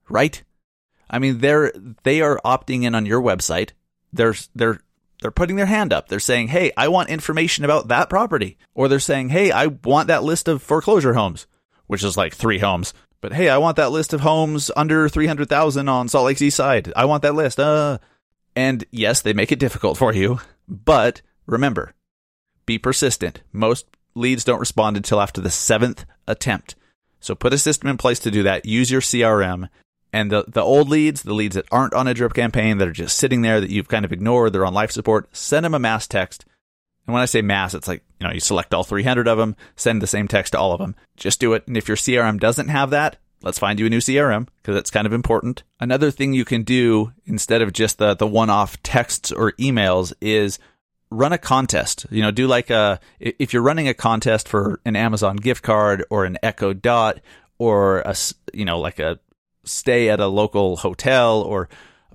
Right? 0.07 0.41
I 1.09 1.19
mean 1.19 1.39
they're 1.39 1.74
they 2.03 2.21
are 2.21 2.39
opting 2.45 2.83
in 2.83 2.95
on 2.95 3.06
your 3.06 3.21
website 3.21 3.71
they're 4.14 4.36
they're 4.56 4.80
they're 5.22 5.32
putting 5.32 5.58
their 5.58 5.66
hand 5.66 5.92
up. 5.92 6.08
They're 6.08 6.20
saying, 6.20 6.50
"Hey, 6.50 6.72
I 6.78 6.88
want 6.88 7.10
information 7.10 7.66
about 7.66 7.88
that 7.90 8.10
property." 8.10 8.58
Or 8.74 8.88
they're 8.88 9.00
saying, 9.00 9.30
"Hey, 9.30 9.52
I 9.52 9.68
want 9.68 10.08
that 10.08 10.24
list 10.24 10.48
of 10.48 10.62
foreclosure 10.62 11.14
homes," 11.14 11.48
which 11.88 12.04
is 12.04 12.18
like 12.18 12.34
3 12.34 12.60
homes. 12.60 12.94
But 13.22 13.34
hey, 13.34 13.50
I 13.50 13.58
want 13.58 13.76
that 13.76 13.92
list 13.92 14.14
of 14.14 14.22
homes 14.22 14.72
under 14.78 15.10
300,000 15.10 15.90
on 15.90 16.08
Salt 16.08 16.26
Lake 16.26 16.42
East 16.42 16.58
side. 16.58 16.94
I 16.96 17.06
want 17.06 17.22
that 17.24 17.36
list. 17.36 17.60
Uh 17.60 17.98
and 18.56 18.86
yes, 18.92 19.22
they 19.22 19.34
make 19.34 19.52
it 19.52 19.60
difficult 19.60 19.98
for 19.98 20.14
you, 20.14 20.40
but 20.68 21.22
remember, 21.46 21.94
be 22.66 22.78
persistent. 22.78 23.42
Most 23.52 23.86
leads 24.16 24.44
don't 24.44 24.60
respond 24.60 24.98
until 24.98 25.22
after 25.22 25.40
the 25.42 25.50
7th 25.50 26.06
attempt. 26.28 26.76
So 27.20 27.36
put 27.36 27.54
a 27.54 27.58
system 27.58 27.90
in 27.90 27.98
place 27.98 28.20
to 28.20 28.32
do 28.32 28.44
that. 28.44 28.66
Use 28.66 28.92
your 28.92 29.02
CRM 29.02 29.70
and 30.12 30.32
the, 30.32 30.46
the 30.48 30.62
old 30.62 30.90
leads, 30.90 31.24
the 31.24 31.34
leads 31.34 31.56
that 31.56 31.68
aren't 31.72 31.94
on 31.94 32.08
a 32.08 32.14
drip 32.14 32.34
campaign, 32.34 32.78
that 32.78 32.88
are 32.88 32.94
just 32.94 33.18
sitting 33.18 33.42
there 33.42 33.62
that 33.62 33.70
you've 33.70 33.88
kind 33.88 34.06
of 34.06 34.12
ignored, 34.12 34.54
they're 34.54 34.66
on 34.66 34.74
life 34.74 34.92
support, 34.92 35.30
send 35.36 35.66
them 35.66 35.76
a 35.76 35.80
mass 35.80 36.08
text. 36.08 36.46
And 37.06 37.14
when 37.14 37.22
I 37.22 37.26
say 37.26 37.42
mass, 37.42 37.74
it's 37.74 37.88
like, 37.88 38.04
you 38.20 38.28
know, 38.28 38.34
you 38.34 38.40
select 38.40 38.74
all 38.74 38.84
300 38.84 39.28
of 39.28 39.38
them, 39.38 39.56
send 39.76 40.02
the 40.02 40.08
same 40.08 40.28
text 40.28 40.54
to 40.54 40.60
all 40.60 40.74
of 40.74 40.80
them. 40.80 40.96
Just 41.16 41.40
do 41.40 41.54
it. 41.54 41.68
And 41.68 41.78
if 41.78 41.88
your 41.88 41.98
CRM 41.98 42.40
doesn't 42.40 42.68
have 42.68 42.92
that, 42.92 43.18
let's 43.42 43.60
find 43.60 43.80
you 43.80 43.86
a 43.86 43.90
new 43.90 44.00
CRM 44.00 44.48
because 44.62 44.76
it's 44.76 44.92
kind 44.92 45.08
of 45.08 45.14
important. 45.14 45.64
Another 45.80 46.12
thing 46.12 46.34
you 46.34 46.46
can 46.46 46.64
do 46.64 47.14
instead 47.26 47.62
of 47.62 47.74
just 47.74 47.98
the, 47.98 48.16
the 48.16 48.28
one 48.28 48.50
off 48.50 48.82
texts 48.84 49.32
or 49.32 49.54
emails 49.54 50.14
is 50.22 50.60
run 51.12 51.34
a 51.34 51.38
contest. 51.38 52.06
You 52.12 52.22
know, 52.22 52.32
do 52.32 52.48
like 52.48 52.70
a, 52.70 53.00
if 53.20 53.54
you're 53.54 53.64
running 53.64 53.88
a 53.88 53.94
contest 53.94 54.48
for 54.48 54.80
an 54.86 54.96
Amazon 54.96 55.36
gift 55.38 55.64
card 55.64 56.06
or 56.10 56.26
an 56.26 56.38
Echo 56.44 56.74
Dot 56.74 57.22
or 57.58 58.00
a, 58.00 58.16
you 58.54 58.66
know, 58.66 58.80
like 58.80 59.00
a 59.00 59.20
stay 59.63 60.10
at 60.10 60.20
a 60.20 60.28
local 60.28 60.78
hotel 60.78 61.42
or 61.42 61.70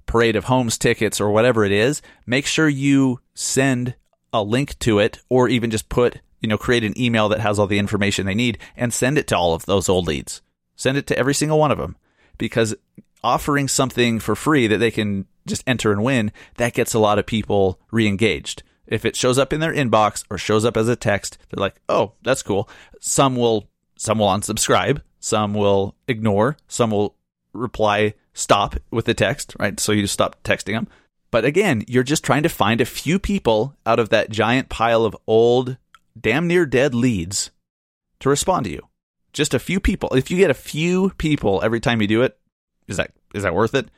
parade 0.06 0.36
of 0.36 0.44
homes 0.44 0.78
tickets 0.78 1.20
or 1.20 1.30
whatever 1.30 1.64
it 1.64 1.72
is, 1.72 2.02
make 2.26 2.46
sure 2.46 2.68
you 2.68 3.20
send 3.34 3.94
a 4.32 4.42
link 4.42 4.78
to 4.80 4.98
it 4.98 5.18
or 5.28 5.48
even 5.48 5.70
just 5.70 5.88
put, 5.88 6.20
you 6.40 6.48
know, 6.48 6.58
create 6.58 6.84
an 6.84 6.98
email 7.00 7.28
that 7.28 7.40
has 7.40 7.58
all 7.58 7.66
the 7.66 7.78
information 7.78 8.26
they 8.26 8.34
need 8.34 8.58
and 8.76 8.92
send 8.92 9.16
it 9.16 9.26
to 9.28 9.36
all 9.36 9.54
of 9.54 9.66
those 9.66 9.88
old 9.88 10.06
leads. 10.06 10.42
Send 10.76 10.98
it 10.98 11.06
to 11.06 11.18
every 11.18 11.34
single 11.34 11.58
one 11.58 11.70
of 11.70 11.78
them 11.78 11.96
because 12.36 12.74
offering 13.22 13.68
something 13.68 14.18
for 14.18 14.34
free 14.34 14.66
that 14.66 14.78
they 14.78 14.90
can 14.90 15.26
just 15.46 15.62
enter 15.66 15.92
and 15.92 16.02
win, 16.02 16.32
that 16.56 16.74
gets 16.74 16.94
a 16.94 16.98
lot 16.98 17.18
of 17.18 17.26
people 17.26 17.80
re-engaged. 17.90 18.62
If 18.86 19.04
it 19.04 19.16
shows 19.16 19.38
up 19.38 19.52
in 19.52 19.60
their 19.60 19.72
inbox 19.72 20.24
or 20.28 20.36
shows 20.36 20.64
up 20.64 20.76
as 20.76 20.88
a 20.88 20.96
text, 20.96 21.38
they're 21.48 21.60
like, 21.60 21.80
"Oh, 21.88 22.12
that's 22.22 22.42
cool." 22.42 22.68
Some 23.00 23.34
will 23.36 23.70
some 23.96 24.18
will 24.18 24.28
unsubscribe, 24.28 25.00
some 25.20 25.54
will 25.54 25.94
ignore, 26.06 26.56
some 26.68 26.90
will 26.90 27.14
reply 27.54 28.14
stop 28.34 28.76
with 28.90 29.06
the 29.06 29.14
text, 29.14 29.54
right? 29.58 29.78
So 29.80 29.92
you 29.92 30.02
just 30.02 30.14
stop 30.14 30.42
texting 30.42 30.74
them. 30.74 30.88
But 31.30 31.44
again, 31.44 31.82
you're 31.88 32.02
just 32.02 32.24
trying 32.24 32.42
to 32.44 32.48
find 32.48 32.80
a 32.80 32.86
few 32.86 33.18
people 33.18 33.76
out 33.86 33.98
of 33.98 34.10
that 34.10 34.30
giant 34.30 34.68
pile 34.68 35.04
of 35.04 35.16
old, 35.26 35.76
damn 36.20 36.46
near 36.46 36.66
dead 36.66 36.94
leads 36.94 37.50
to 38.20 38.28
respond 38.28 38.66
to 38.66 38.70
you. 38.70 38.88
Just 39.32 39.54
a 39.54 39.58
few 39.58 39.80
people. 39.80 40.14
If 40.14 40.30
you 40.30 40.36
get 40.36 40.50
a 40.50 40.54
few 40.54 41.10
people 41.18 41.60
every 41.64 41.80
time 41.80 42.00
you 42.00 42.06
do 42.06 42.22
it, 42.22 42.38
is 42.86 42.98
that 42.98 43.10
is 43.34 43.42
that 43.42 43.54
worth 43.54 43.74
it? 43.74 43.88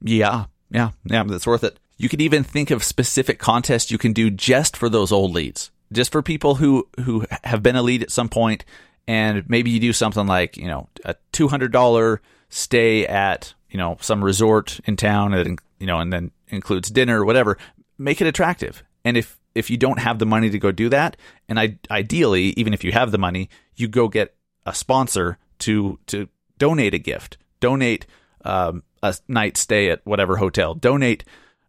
Yeah, 0.00 0.46
yeah, 0.70 0.90
yeah, 1.04 1.22
that's 1.24 1.46
worth 1.46 1.62
it. 1.62 1.78
You 1.98 2.08
could 2.08 2.20
even 2.20 2.42
think 2.42 2.70
of 2.70 2.82
specific 2.82 3.38
contests 3.38 3.90
you 3.90 3.98
can 3.98 4.12
do 4.12 4.28
just 4.28 4.76
for 4.76 4.88
those 4.88 5.12
old 5.12 5.32
leads, 5.32 5.70
just 5.92 6.10
for 6.10 6.20
people 6.20 6.56
who 6.56 6.88
who 7.04 7.24
have 7.44 7.62
been 7.62 7.76
a 7.76 7.82
lead 7.82 8.02
at 8.02 8.10
some 8.10 8.28
point, 8.28 8.64
and 9.06 9.48
maybe 9.48 9.70
you 9.70 9.78
do 9.78 9.92
something 9.92 10.26
like 10.26 10.56
you 10.56 10.66
know 10.66 10.88
a 11.04 11.14
two 11.30 11.46
hundred 11.46 11.70
dollar 11.70 12.20
stay 12.56 13.06
at 13.06 13.52
you 13.68 13.76
know 13.76 13.98
some 14.00 14.24
resort 14.24 14.80
in 14.86 14.96
town 14.96 15.34
and 15.34 15.60
you 15.78 15.86
know 15.86 15.98
and 15.98 16.10
then 16.10 16.30
includes 16.48 16.90
dinner 16.90 17.20
or 17.20 17.24
whatever 17.24 17.58
make 17.98 18.20
it 18.20 18.26
attractive. 18.26 18.82
And 19.04 19.16
if 19.16 19.38
if 19.54 19.68
you 19.68 19.76
don't 19.76 19.98
have 19.98 20.18
the 20.18 20.26
money 20.26 20.50
to 20.50 20.58
go 20.58 20.72
do 20.72 20.88
that 20.88 21.16
and 21.48 21.60
I, 21.60 21.78
ideally 21.90 22.54
even 22.56 22.72
if 22.72 22.82
you 22.82 22.92
have 22.92 23.10
the 23.10 23.18
money 23.18 23.50
you 23.74 23.88
go 23.88 24.08
get 24.08 24.34
a 24.64 24.74
sponsor 24.74 25.38
to 25.60 25.98
to 26.06 26.28
donate 26.58 26.94
a 26.94 26.98
gift. 26.98 27.36
Donate 27.60 28.06
um, 28.44 28.82
a 29.02 29.14
night 29.28 29.58
stay 29.58 29.90
at 29.90 30.00
whatever 30.04 30.36
hotel. 30.36 30.74
Donate 30.74 31.24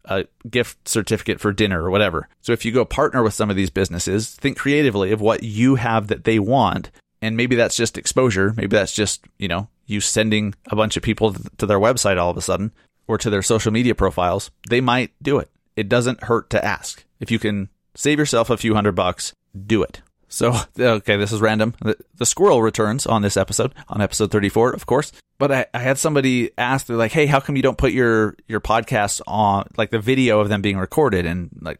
a 0.05 0.25
gift 0.49 0.87
certificate 0.87 1.41
for 1.41 1.51
dinner 1.51 1.83
or 1.83 1.89
whatever. 1.89 2.29
So 2.39 2.53
if 2.53 2.63
you 2.63 2.71
go 2.71 2.85
partner 2.85 3.23
with 3.23 3.33
some 3.33 3.49
of 3.49 3.57
these 3.57 3.69
businesses 3.69 4.29
think 4.29 4.57
creatively 4.57 5.11
of 5.11 5.19
what 5.19 5.43
you 5.43 5.75
have 5.75 6.07
that 6.07 6.23
they 6.23 6.39
want 6.39 6.91
And 7.21 7.35
maybe 7.35 7.55
that's 7.55 7.75
just 7.75 7.97
exposure. 7.97 8.53
Maybe 8.55 8.75
that's 8.75 8.93
just, 8.93 9.25
you 9.37 9.47
know, 9.47 9.69
you 9.85 10.01
sending 10.01 10.53
a 10.67 10.75
bunch 10.75 10.97
of 10.97 11.03
people 11.03 11.33
to 11.57 11.65
their 11.65 11.79
website 11.79 12.19
all 12.19 12.29
of 12.29 12.37
a 12.37 12.41
sudden 12.41 12.71
or 13.07 13.17
to 13.17 13.29
their 13.29 13.41
social 13.41 13.71
media 13.71 13.95
profiles. 13.95 14.51
They 14.69 14.81
might 14.81 15.11
do 15.21 15.39
it. 15.39 15.49
It 15.75 15.89
doesn't 15.89 16.23
hurt 16.23 16.49
to 16.51 16.63
ask. 16.63 17.05
If 17.19 17.31
you 17.31 17.39
can 17.39 17.69
save 17.95 18.19
yourself 18.19 18.49
a 18.49 18.57
few 18.57 18.75
hundred 18.75 18.93
bucks, 18.93 19.33
do 19.65 19.81
it. 19.81 20.01
So, 20.27 20.55
okay, 20.79 21.15
this 21.15 21.31
is 21.31 21.41
random. 21.41 21.73
The, 21.81 21.97
the, 22.15 22.25
squirrel 22.25 22.61
returns 22.61 23.05
on 23.05 23.21
this 23.21 23.37
episode, 23.37 23.73
on 23.87 24.01
episode 24.01 24.31
34, 24.31 24.71
of 24.71 24.85
course. 24.85 25.11
But 25.39 25.51
I, 25.51 25.65
I, 25.73 25.79
had 25.79 25.97
somebody 25.97 26.51
ask, 26.57 26.85
they're 26.85 26.97
like, 26.97 27.11
hey, 27.11 27.27
how 27.27 27.39
come 27.39 27.55
you 27.55 27.61
don't 27.61 27.77
put 27.77 27.91
your, 27.91 28.35
your 28.47 28.59
podcasts 28.59 29.21
on, 29.27 29.67
like 29.77 29.91
the 29.91 29.99
video 29.99 30.39
of 30.39 30.49
them 30.49 30.61
being 30.61 30.77
recorded? 30.77 31.25
And 31.25 31.49
like, 31.61 31.79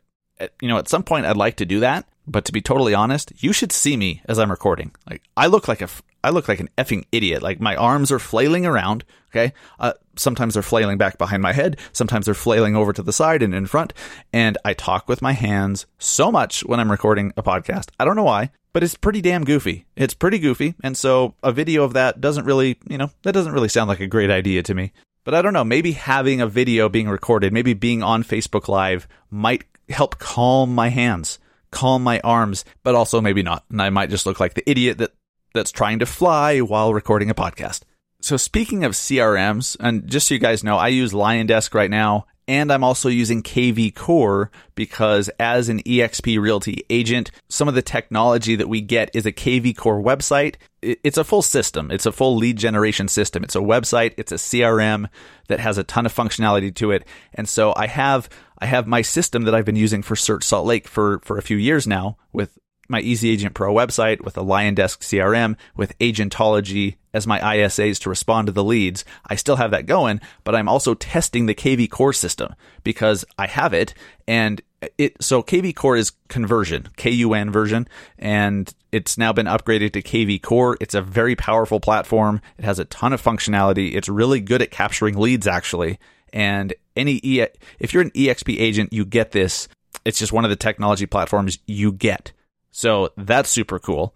you 0.61 0.67
know, 0.67 0.77
at 0.77 0.87
some 0.87 1.03
point 1.03 1.25
I'd 1.25 1.37
like 1.37 1.57
to 1.57 1.65
do 1.65 1.79
that. 1.81 2.05
But 2.29 2.43
to 2.45 2.51
be 2.51 2.61
totally 2.61 2.93
honest, 2.93 3.31
you 3.41 3.53
should 3.53 3.71
see 3.71 3.95
me 3.95 4.21
as 4.25 4.37
I'm 4.37 4.51
recording. 4.51 4.91
Like, 5.09 5.23
I 5.37 5.47
look 5.47 5.69
like 5.69 5.81
a, 5.81 5.87
I 6.23 6.29
look 6.29 6.49
like 6.49 6.59
an 6.59 6.69
effing 6.77 7.05
idiot. 7.13 7.41
Like 7.41 7.61
my 7.61 7.75
arms 7.77 8.11
are 8.11 8.19
flailing 8.19 8.65
around. 8.65 9.05
Okay. 9.31 9.53
Uh, 9.79 9.93
sometimes 10.17 10.53
they're 10.53 10.63
flailing 10.63 10.97
back 10.97 11.17
behind 11.17 11.41
my 11.41 11.53
head. 11.53 11.77
Sometimes 11.93 12.25
they're 12.25 12.33
flailing 12.33 12.75
over 12.75 12.91
to 12.91 13.01
the 13.01 13.13
side 13.13 13.41
and 13.43 13.55
in 13.55 13.65
front. 13.65 13.93
And 14.33 14.57
I 14.65 14.73
talk 14.73 15.07
with 15.07 15.21
my 15.21 15.31
hands 15.31 15.85
so 15.99 16.29
much 16.29 16.65
when 16.65 16.81
I'm 16.81 16.91
recording 16.91 17.31
a 17.37 17.43
podcast. 17.43 17.89
I 17.97 18.03
don't 18.03 18.17
know 18.17 18.23
why, 18.23 18.51
but 18.73 18.83
it's 18.83 18.95
pretty 18.95 19.21
damn 19.21 19.45
goofy. 19.45 19.85
It's 19.95 20.13
pretty 20.13 20.39
goofy. 20.39 20.75
And 20.83 20.97
so 20.97 21.35
a 21.43 21.53
video 21.53 21.83
of 21.83 21.93
that 21.93 22.19
doesn't 22.19 22.45
really, 22.45 22.77
you 22.89 22.97
know, 22.97 23.09
that 23.23 23.33
doesn't 23.33 23.53
really 23.53 23.69
sound 23.69 23.87
like 23.87 24.01
a 24.01 24.07
great 24.07 24.29
idea 24.29 24.63
to 24.63 24.73
me. 24.73 24.91
But 25.23 25.33
I 25.33 25.41
don't 25.41 25.53
know, 25.53 25.65
maybe 25.65 25.91
having 25.93 26.41
a 26.41 26.47
video 26.47 26.89
being 26.89 27.09
recorded, 27.09 27.53
maybe 27.53 27.73
being 27.73 28.01
on 28.01 28.23
Facebook 28.23 28.67
Live 28.67 29.07
might 29.29 29.65
help 29.89 30.19
calm 30.19 30.73
my 30.73 30.89
hands, 30.89 31.39
calm 31.71 32.03
my 32.03 32.19
arms, 32.21 32.65
but 32.83 32.95
also 32.95 33.21
maybe 33.21 33.43
not. 33.43 33.65
And 33.69 33.81
I 33.81 33.89
might 33.89 34.09
just 34.09 34.25
look 34.25 34.39
like 34.39 34.53
the 34.53 34.69
idiot 34.69 34.97
that 34.99 35.11
that's 35.53 35.71
trying 35.71 35.99
to 35.99 36.05
fly 36.05 36.59
while 36.59 36.93
recording 36.93 37.29
a 37.29 37.35
podcast. 37.35 37.81
So 38.21 38.37
speaking 38.37 38.83
of 38.83 38.93
CRMs, 38.93 39.77
and 39.79 40.07
just 40.07 40.27
so 40.27 40.33
you 40.33 40.39
guys 40.39 40.63
know, 40.63 40.77
I 40.77 40.89
use 40.89 41.13
LionDesk 41.13 41.73
right 41.73 41.89
now, 41.89 42.25
and 42.47 42.71
I'm 42.71 42.83
also 42.83 43.09
using 43.09 43.43
KV 43.43 43.93
Core 43.93 44.49
because 44.73 45.29
as 45.37 45.67
an 45.67 45.83
eXp 45.83 46.39
Realty 46.39 46.85
agent, 46.89 47.29
some 47.49 47.67
of 47.67 47.75
the 47.75 47.81
technology 47.81 48.55
that 48.55 48.69
we 48.69 48.79
get 48.79 49.11
is 49.13 49.25
a 49.25 49.33
KV 49.33 49.75
Core 49.75 50.01
website. 50.01 50.55
It's 50.81 51.17
a 51.17 51.25
full 51.25 51.41
system. 51.41 51.91
It's 51.91 52.05
a 52.05 52.11
full 52.11 52.37
lead 52.37 52.57
generation 52.57 53.09
system. 53.09 53.43
It's 53.43 53.55
a 53.55 53.59
website. 53.59 54.13
It's 54.17 54.31
a 54.31 54.35
CRM 54.35 55.09
that 55.49 55.59
has 55.59 55.77
a 55.77 55.83
ton 55.83 56.05
of 56.05 56.15
functionality 56.15 56.73
to 56.75 56.91
it. 56.91 57.05
And 57.33 57.49
so 57.49 57.73
I 57.75 57.87
have 57.87 58.29
I 58.59 58.65
have 58.65 58.87
my 58.87 59.01
system 59.01 59.43
that 59.43 59.55
I've 59.55 59.65
been 59.65 59.75
using 59.75 60.01
for 60.01 60.15
Search 60.15 60.43
Salt 60.43 60.65
Lake 60.65 60.87
for 60.87 61.19
for 61.19 61.37
a 61.37 61.43
few 61.43 61.57
years 61.57 61.87
now 61.87 62.17
with 62.33 62.57
my 62.89 63.01
Easy 63.01 63.29
Agent 63.29 63.53
Pro 63.53 63.73
website, 63.73 64.21
with 64.21 64.37
a 64.37 64.43
LionDesk 64.43 64.99
CRM, 64.99 65.57
with 65.75 65.97
Agentology 65.99 66.95
as 67.13 67.27
my 67.27 67.39
ISAs 67.39 67.99
to 67.99 68.09
respond 68.09 68.47
to 68.47 68.53
the 68.53 68.63
leads. 68.63 69.03
I 69.25 69.35
still 69.35 69.57
have 69.57 69.71
that 69.71 69.85
going, 69.85 70.21
but 70.43 70.55
I'm 70.55 70.69
also 70.69 70.93
testing 70.93 71.45
the 71.45 71.55
KV 71.55 71.89
Core 71.89 72.13
system 72.13 72.53
because 72.83 73.25
I 73.37 73.47
have 73.47 73.73
it 73.73 73.93
and 74.27 74.61
it 74.97 75.21
so 75.21 75.41
KV 75.41 75.75
Core 75.75 75.97
is 75.97 76.11
Kunversion, 76.29 76.95
KUN 76.97 77.51
version, 77.51 77.87
and 78.19 78.73
it's 78.91 79.17
now 79.17 79.33
been 79.33 79.47
upgraded 79.47 79.93
to 79.93 80.01
KV 80.01 80.41
Core. 80.41 80.77
It's 80.79 80.93
a 80.93 81.01
very 81.01 81.35
powerful 81.35 81.79
platform. 81.79 82.41
It 82.57 82.65
has 82.65 82.77
a 82.77 82.85
ton 82.85 83.11
of 83.11 83.21
functionality. 83.21 83.95
It's 83.95 84.07
really 84.07 84.39
good 84.39 84.61
at 84.61 84.71
capturing 84.71 85.17
leads 85.17 85.47
actually. 85.47 85.99
And 86.33 86.73
any 86.95 87.19
e- 87.23 87.45
if 87.79 87.93
you're 87.93 88.03
an 88.03 88.11
EXP 88.11 88.59
agent, 88.59 88.93
you 88.93 89.05
get 89.05 89.31
this. 89.31 89.67
It's 90.05 90.19
just 90.19 90.33
one 90.33 90.43
of 90.43 90.49
the 90.49 90.55
technology 90.55 91.05
platforms 91.05 91.59
you 91.65 91.91
get. 91.91 92.31
So 92.71 93.11
that's 93.17 93.49
super 93.49 93.79
cool. 93.79 94.15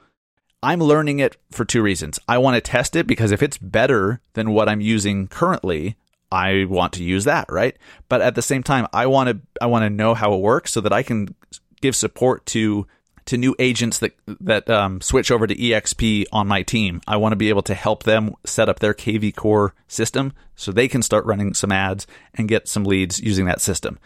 I'm 0.64 0.80
learning 0.80 1.20
it 1.20 1.38
for 1.52 1.66
two 1.66 1.82
reasons. 1.82 2.20
I 2.28 2.38
want 2.38 2.56
to 2.56 2.62
test 2.62 2.96
it 2.96 3.08
because 3.08 3.32
if 3.32 3.42
it's 3.42 3.58
better 3.58 4.22
than 4.34 4.52
what 4.52 4.70
I'm 4.70 4.82
using 4.82 5.28
currently, 5.28 5.98
I 6.32 6.66
want 6.70 6.94
to 6.94 7.04
use 7.04 7.24
that, 7.26 7.52
right? 7.52 7.76
But 8.08 8.22
at 8.22 8.36
the 8.36 8.42
same 8.42 8.64
time, 8.64 8.88
I 8.94 9.08
want 9.08 9.30
to 9.30 9.40
I 9.60 9.66
want 9.66 9.84
to 9.84 9.90
know 9.90 10.14
how 10.14 10.34
it 10.34 10.40
works 10.40 10.72
so 10.72 10.82
that 10.82 10.94
I 10.94 11.04
can 11.04 11.36
give 11.82 11.96
support 11.96 12.46
to 12.48 12.88
to 13.32 13.38
new 13.38 13.56
agents 13.60 14.00
that 14.00 14.14
that 14.42 14.70
um, 14.70 15.00
switch 15.00 15.32
over 15.32 15.48
to 15.48 15.56
EXP 15.56 16.26
on 16.34 16.50
my 16.50 16.64
team. 16.64 17.00
I 17.08 17.16
want 17.16 17.32
to 17.32 17.38
be 17.38 17.48
able 17.48 17.62
to 17.64 17.74
help 17.74 18.04
them 18.04 18.36
set 18.46 18.68
up 18.68 18.80
their 18.80 18.94
KV 18.94 19.34
Core 19.38 19.74
system 19.88 20.34
so 20.54 20.74
they 20.74 20.90
can 20.90 21.02
start 21.02 21.26
running 21.26 21.54
some 21.54 21.72
ads 21.72 22.06
and 22.36 22.50
get 22.50 22.68
some 22.68 22.84
leads 22.84 23.22
using 23.22 23.46
that 23.46 23.62
system. 23.62 24.00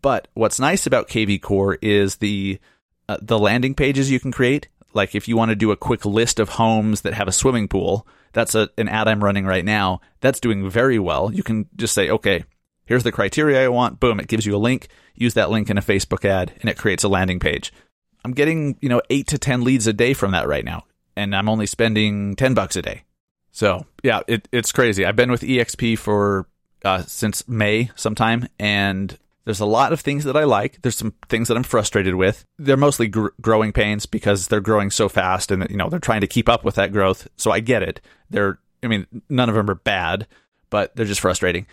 But 0.00 0.28
what's 0.32 0.58
nice 0.58 0.86
about 0.86 1.10
KV 1.10 1.42
Core 1.42 1.76
is 1.82 2.16
the 2.16 2.58
uh, 3.10 3.18
the 3.20 3.38
landing 3.38 3.74
pages 3.74 4.10
you 4.10 4.18
can 4.18 4.32
create. 4.32 4.68
Like 4.94 5.14
if 5.14 5.28
you 5.28 5.36
want 5.36 5.50
to 5.50 5.54
do 5.54 5.70
a 5.70 5.76
quick 5.76 6.06
list 6.06 6.40
of 6.40 6.48
homes 6.48 7.02
that 7.02 7.12
have 7.12 7.28
a 7.28 7.32
swimming 7.32 7.68
pool, 7.68 8.06
that's 8.32 8.54
a, 8.54 8.70
an 8.78 8.88
ad 8.88 9.06
I'm 9.06 9.22
running 9.22 9.44
right 9.44 9.66
now. 9.66 10.00
That's 10.22 10.40
doing 10.40 10.70
very 10.70 10.98
well. 10.98 11.30
You 11.30 11.42
can 11.42 11.68
just 11.76 11.92
say, 11.92 12.08
okay, 12.08 12.44
here's 12.86 13.02
the 13.02 13.12
criteria 13.12 13.66
I 13.66 13.68
want. 13.68 14.00
Boom, 14.00 14.18
it 14.18 14.28
gives 14.28 14.46
you 14.46 14.56
a 14.56 14.64
link. 14.64 14.88
Use 15.14 15.34
that 15.34 15.50
link 15.50 15.68
in 15.68 15.76
a 15.76 15.82
Facebook 15.82 16.24
ad 16.24 16.54
and 16.62 16.70
it 16.70 16.78
creates 16.78 17.04
a 17.04 17.08
landing 17.08 17.38
page. 17.38 17.70
I'm 18.24 18.32
getting, 18.32 18.76
you 18.80 18.88
know, 18.88 19.02
eight 19.10 19.26
to 19.28 19.38
10 19.38 19.64
leads 19.64 19.86
a 19.86 19.92
day 19.92 20.14
from 20.14 20.32
that 20.32 20.46
right 20.46 20.64
now. 20.64 20.84
And 21.16 21.34
I'm 21.34 21.48
only 21.48 21.66
spending 21.66 22.36
10 22.36 22.54
bucks 22.54 22.76
a 22.76 22.82
day. 22.82 23.04
So 23.50 23.86
yeah, 24.02 24.20
it, 24.26 24.48
it's 24.52 24.72
crazy. 24.72 25.04
I've 25.04 25.16
been 25.16 25.30
with 25.30 25.42
EXP 25.42 25.98
for, 25.98 26.46
uh, 26.84 27.02
since 27.02 27.46
May 27.48 27.90
sometime 27.96 28.48
and 28.58 29.18
there's 29.44 29.60
a 29.60 29.66
lot 29.66 29.92
of 29.92 30.00
things 30.00 30.24
that 30.24 30.36
I 30.36 30.44
like. 30.44 30.80
There's 30.82 30.96
some 30.96 31.14
things 31.28 31.48
that 31.48 31.56
I'm 31.56 31.64
frustrated 31.64 32.14
with. 32.14 32.44
They're 32.58 32.76
mostly 32.76 33.08
gr- 33.08 33.28
growing 33.40 33.72
pains 33.72 34.06
because 34.06 34.46
they're 34.46 34.60
growing 34.60 34.90
so 34.90 35.08
fast 35.08 35.50
and 35.50 35.68
you 35.68 35.76
know, 35.76 35.88
they're 35.88 35.98
trying 35.98 36.20
to 36.20 36.26
keep 36.26 36.48
up 36.48 36.64
with 36.64 36.76
that 36.76 36.92
growth. 36.92 37.26
So 37.36 37.50
I 37.50 37.60
get 37.60 37.82
it. 37.82 38.00
They're 38.30 38.58
I 38.82 38.88
mean, 38.88 39.06
none 39.28 39.48
of 39.48 39.54
them 39.54 39.70
are 39.70 39.76
bad, 39.76 40.26
but 40.70 40.94
they're 40.96 41.06
just 41.06 41.20
frustrating. 41.20 41.66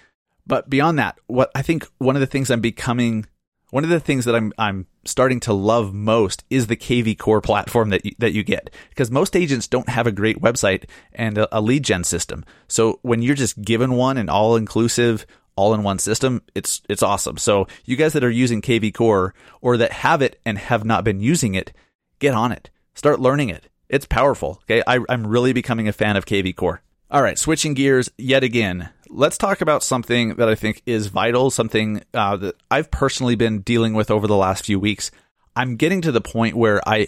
But 0.46 0.70
beyond 0.70 1.00
that, 1.00 1.20
what 1.28 1.52
I 1.54 1.62
think 1.62 1.88
one 2.00 2.16
of 2.16 2.22
the 2.22 2.28
things 2.28 2.50
I'm 2.50 2.62
becoming 2.62 3.26
one 3.72 3.84
of 3.84 3.90
the 3.90 4.00
things 4.00 4.26
that 4.26 4.36
I'm 4.36 4.54
I'm 4.58 4.88
starting 5.06 5.40
to 5.42 5.54
love 5.54 5.94
most 5.94 6.44
is 6.50 6.68
the 6.68 6.76
KV 6.76 7.18
Core 7.18 7.42
platform 7.42 7.90
that 7.90 8.06
you, 8.06 8.14
that 8.20 8.34
you 8.34 8.44
get 8.44 8.74
because 8.90 9.12
most 9.12 9.36
agents 9.36 9.68
don't 9.68 9.90
have 9.90 10.08
a 10.08 10.12
great 10.12 10.42
website 10.42 10.86
and 11.14 11.38
a, 11.38 11.58
a 11.58 11.62
lead 11.62 11.84
gen 11.84 12.04
system. 12.04 12.46
So 12.68 13.00
when 13.02 13.22
you're 13.22 13.36
just 13.36 13.62
given 13.62 13.94
one, 13.94 14.18
an 14.18 14.30
all 14.30 14.56
inclusive 14.56 15.26
all 15.56 15.74
in 15.74 15.84
one 15.84 16.00
system, 16.00 16.42
it's 16.56 16.82
it's 16.90 17.04
awesome. 17.04 17.38
So 17.38 17.68
you 17.86 17.96
guys 17.96 18.14
that 18.14 18.24
are 18.24 18.30
using 18.30 18.62
KV 18.62 18.94
Core 18.94 19.34
or 19.62 19.78
that 19.78 19.92
have 19.92 20.22
it 20.22 20.40
and 20.46 20.58
have 20.58 20.86
not 20.86 21.04
been 21.04 21.20
using 21.20 21.56
it, 21.56 21.74
get 22.20 22.34
on 22.34 22.52
it. 22.52 22.70
Start 22.96 23.20
learning 23.20 23.50
it. 23.50 23.70
It's 23.88 24.06
powerful. 24.06 24.62
Okay, 24.64 24.84
I, 24.86 25.00
I'm 25.10 25.26
really 25.26 25.52
becoming 25.54 25.88
a 25.88 25.94
fan 25.94 26.16
of 26.16 26.26
KV 26.26 26.56
Core. 26.56 26.82
All 27.12 27.24
right, 27.24 27.40
switching 27.40 27.74
gears 27.74 28.12
yet 28.18 28.44
again. 28.44 28.90
Let's 29.12 29.40
talk 29.40 29.62
about 29.62 29.82
something 29.82 30.36
that 30.36 30.48
I 30.48 30.54
think 30.54 30.84
is 30.86 31.08
vital, 31.08 31.50
something 31.50 32.04
uh, 32.14 32.38
that 32.38 32.56
I've 32.70 32.92
personally 32.92 33.36
been 33.36 33.62
dealing 33.62 33.96
with 33.96 34.12
over 34.12 34.28
the 34.28 34.36
last 34.36 34.66
few 34.66 34.80
weeks. 34.80 35.10
I'm 35.56 35.78
getting 35.78 36.02
to 36.02 36.12
the 36.12 36.22
point 36.22 36.56
where 36.56 36.80
I, 36.88 37.08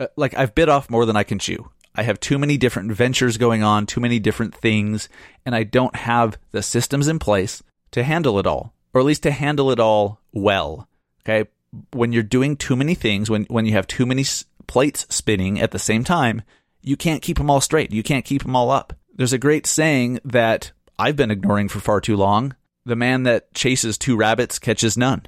uh, 0.00 0.08
like, 0.16 0.36
I've 0.36 0.56
bit 0.56 0.68
off 0.68 0.90
more 0.90 1.06
than 1.06 1.16
I 1.16 1.22
can 1.22 1.38
chew. 1.38 1.70
I 1.94 2.02
have 2.02 2.18
too 2.18 2.36
many 2.36 2.56
different 2.56 2.90
ventures 2.92 3.36
going 3.36 3.62
on, 3.62 3.86
too 3.86 4.00
many 4.00 4.18
different 4.18 4.54
things, 4.56 5.08
and 5.46 5.54
I 5.54 5.62
don't 5.62 5.94
have 5.94 6.36
the 6.50 6.62
systems 6.62 7.06
in 7.06 7.20
place 7.20 7.62
to 7.92 8.02
handle 8.02 8.38
it 8.40 8.46
all, 8.46 8.74
or 8.92 9.00
at 9.00 9.06
least 9.06 9.22
to 9.22 9.30
handle 9.30 9.70
it 9.70 9.78
all 9.78 10.20
well. 10.32 10.88
Okay. 11.22 11.48
When 11.92 12.12
you're 12.12 12.24
doing 12.24 12.56
too 12.56 12.74
many 12.74 12.96
things, 12.96 13.30
when, 13.30 13.44
when 13.44 13.66
you 13.66 13.72
have 13.72 13.86
too 13.86 14.04
many 14.04 14.24
plates 14.66 15.06
spinning 15.10 15.60
at 15.60 15.70
the 15.70 15.78
same 15.78 16.02
time, 16.02 16.42
you 16.82 16.96
can't 16.96 17.22
keep 17.22 17.38
them 17.38 17.50
all 17.50 17.60
straight. 17.60 17.92
You 17.92 18.02
can't 18.02 18.24
keep 18.24 18.42
them 18.42 18.56
all 18.56 18.70
up. 18.70 18.94
There's 19.14 19.32
a 19.32 19.38
great 19.38 19.66
saying 19.66 20.18
that 20.24 20.72
I've 21.00 21.16
been 21.16 21.30
ignoring 21.30 21.68
for 21.68 21.80
far 21.80 22.00
too 22.00 22.16
long. 22.16 22.54
The 22.84 22.94
man 22.94 23.22
that 23.22 23.54
chases 23.54 23.96
two 23.96 24.16
rabbits 24.16 24.58
catches 24.58 24.98
none. 24.98 25.22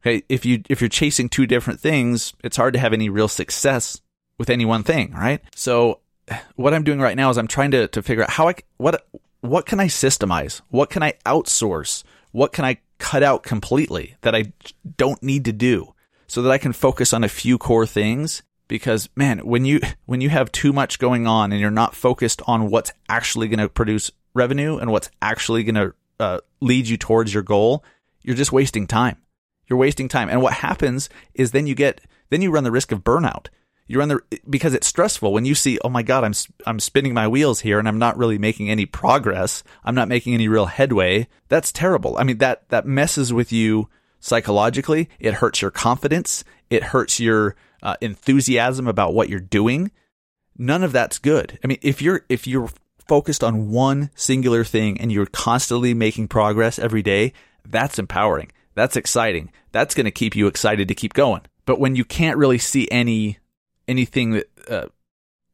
Okay. 0.00 0.22
If 0.28 0.46
you, 0.46 0.62
if 0.68 0.80
you're 0.80 0.88
chasing 0.88 1.28
two 1.28 1.46
different 1.46 1.80
things, 1.80 2.32
it's 2.44 2.56
hard 2.56 2.74
to 2.74 2.80
have 2.80 2.92
any 2.92 3.08
real 3.08 3.26
success 3.26 4.00
with 4.38 4.50
any 4.50 4.64
one 4.64 4.84
thing, 4.84 5.12
right? 5.12 5.42
So 5.56 5.98
what 6.54 6.74
I'm 6.74 6.84
doing 6.84 7.00
right 7.00 7.16
now 7.16 7.28
is 7.30 7.38
I'm 7.38 7.48
trying 7.48 7.72
to, 7.72 7.88
to 7.88 8.02
figure 8.02 8.22
out 8.22 8.30
how 8.30 8.48
I, 8.48 8.54
what, 8.76 9.04
what 9.40 9.66
can 9.66 9.80
I 9.80 9.86
systemize? 9.86 10.60
What 10.68 10.90
can 10.90 11.02
I 11.02 11.14
outsource? 11.24 12.04
What 12.30 12.52
can 12.52 12.64
I 12.64 12.78
cut 12.98 13.24
out 13.24 13.42
completely 13.42 14.14
that 14.20 14.34
I 14.34 14.52
don't 14.96 15.22
need 15.24 15.44
to 15.46 15.52
do 15.52 15.92
so 16.28 16.42
that 16.42 16.52
I 16.52 16.58
can 16.58 16.72
focus 16.72 17.12
on 17.12 17.24
a 17.24 17.28
few 17.28 17.58
core 17.58 17.86
things? 17.86 18.44
Because 18.68 19.08
man, 19.16 19.40
when 19.40 19.64
you, 19.64 19.80
when 20.04 20.20
you 20.20 20.28
have 20.28 20.52
too 20.52 20.72
much 20.72 21.00
going 21.00 21.26
on 21.26 21.50
and 21.50 21.60
you're 21.60 21.70
not 21.70 21.96
focused 21.96 22.42
on 22.46 22.70
what's 22.70 22.92
actually 23.08 23.48
going 23.48 23.58
to 23.58 23.68
produce 23.68 24.12
revenue 24.36 24.78
and 24.78 24.92
what's 24.92 25.10
actually 25.20 25.64
going 25.64 25.74
to 25.74 25.94
uh, 26.20 26.38
lead 26.60 26.88
you 26.88 26.96
towards 26.96 27.34
your 27.34 27.42
goal, 27.42 27.84
you're 28.22 28.36
just 28.36 28.52
wasting 28.52 28.86
time. 28.86 29.16
You're 29.66 29.78
wasting 29.78 30.08
time. 30.08 30.28
And 30.28 30.42
what 30.42 30.54
happens 30.54 31.08
is 31.34 31.50
then 31.50 31.66
you 31.66 31.74
get, 31.74 32.00
then 32.30 32.42
you 32.42 32.50
run 32.50 32.64
the 32.64 32.70
risk 32.70 32.92
of 32.92 33.02
burnout. 33.02 33.46
You 33.88 34.00
run 34.00 34.08
the 34.08 34.20
because 34.50 34.74
it's 34.74 34.86
stressful 34.86 35.32
when 35.32 35.44
you 35.44 35.54
see 35.54 35.78
oh 35.84 35.88
my 35.88 36.02
god 36.02 36.24
i'm 36.24 36.32
i'm 36.66 36.80
spinning 36.80 37.14
my 37.14 37.28
wheels 37.28 37.60
here 37.60 37.78
and 37.78 37.86
i'm 37.86 38.00
not 38.00 38.18
really 38.18 38.36
making 38.36 38.68
any 38.68 38.84
progress. 38.84 39.62
I'm 39.84 39.94
not 39.94 40.08
making 40.08 40.34
any 40.34 40.48
real 40.48 40.66
headway. 40.66 41.28
That's 41.48 41.70
terrible. 41.70 42.18
I 42.18 42.24
mean 42.24 42.38
that 42.38 42.68
that 42.70 42.84
messes 42.84 43.32
with 43.32 43.52
you 43.52 43.88
psychologically. 44.18 45.08
It 45.20 45.34
hurts 45.34 45.62
your 45.62 45.70
confidence. 45.70 46.42
It 46.68 46.82
hurts 46.82 47.20
your 47.20 47.54
uh, 47.82 47.94
enthusiasm 48.00 48.88
about 48.88 49.14
what 49.14 49.28
you're 49.28 49.38
doing. 49.38 49.92
None 50.58 50.82
of 50.82 50.92
that's 50.92 51.18
good. 51.18 51.58
I 51.62 51.68
mean, 51.68 51.78
if 51.82 52.02
you're 52.02 52.24
if 52.28 52.46
you're 52.46 52.70
focused 53.06 53.44
on 53.44 53.70
one 53.70 54.10
singular 54.14 54.64
thing 54.64 55.00
and 55.00 55.12
you're 55.12 55.26
constantly 55.26 55.94
making 55.94 56.28
progress 56.28 56.78
every 56.78 57.02
day, 57.02 57.32
that's 57.64 57.98
empowering. 57.98 58.50
That's 58.74 58.96
exciting. 58.96 59.50
That's 59.72 59.94
going 59.94 60.04
to 60.04 60.10
keep 60.10 60.36
you 60.36 60.46
excited 60.46 60.88
to 60.88 60.94
keep 60.94 61.14
going. 61.14 61.42
But 61.64 61.80
when 61.80 61.96
you 61.96 62.04
can't 62.04 62.36
really 62.36 62.58
see 62.58 62.88
any 62.90 63.38
anything 63.88 64.32
that 64.32 64.50
uh, 64.68 64.86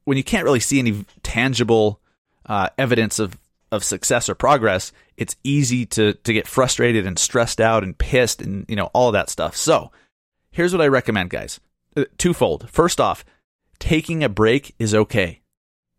when 0.05 0.17
you 0.17 0.25
can't 0.25 0.45
really 0.45 0.61
see 0.61 0.79
any 0.79 1.05
tangible 1.23 2.01
uh, 2.47 2.69
evidence 2.79 3.19
of 3.19 3.39
of 3.71 3.85
success 3.85 4.29
or 4.29 4.35
progress, 4.35 4.93
it's 5.17 5.37
easy 5.45 5.87
to 5.87 6.15
to 6.15 6.33
get 6.33 6.47
frustrated 6.47 7.07
and 7.07 7.19
stressed 7.19 7.61
out 7.61 7.83
and 7.83 7.97
pissed 7.97 8.43
and 8.43 8.67
you 8.69 8.77
know 8.77 8.91
all 8.93 9.13
that 9.13 9.31
stuff. 9.31 9.57
So, 9.57 9.93
here's 10.51 10.73
what 10.73 10.83
I 10.83 10.89
recommend, 10.89 11.31
guys. 11.31 11.61
Uh, 11.97 12.05
twofold. 12.19 12.69
First 12.69 13.01
off, 13.01 13.25
taking 13.79 14.25
a 14.25 14.29
break 14.29 14.75
is 14.79 14.95
okay. 14.95 15.42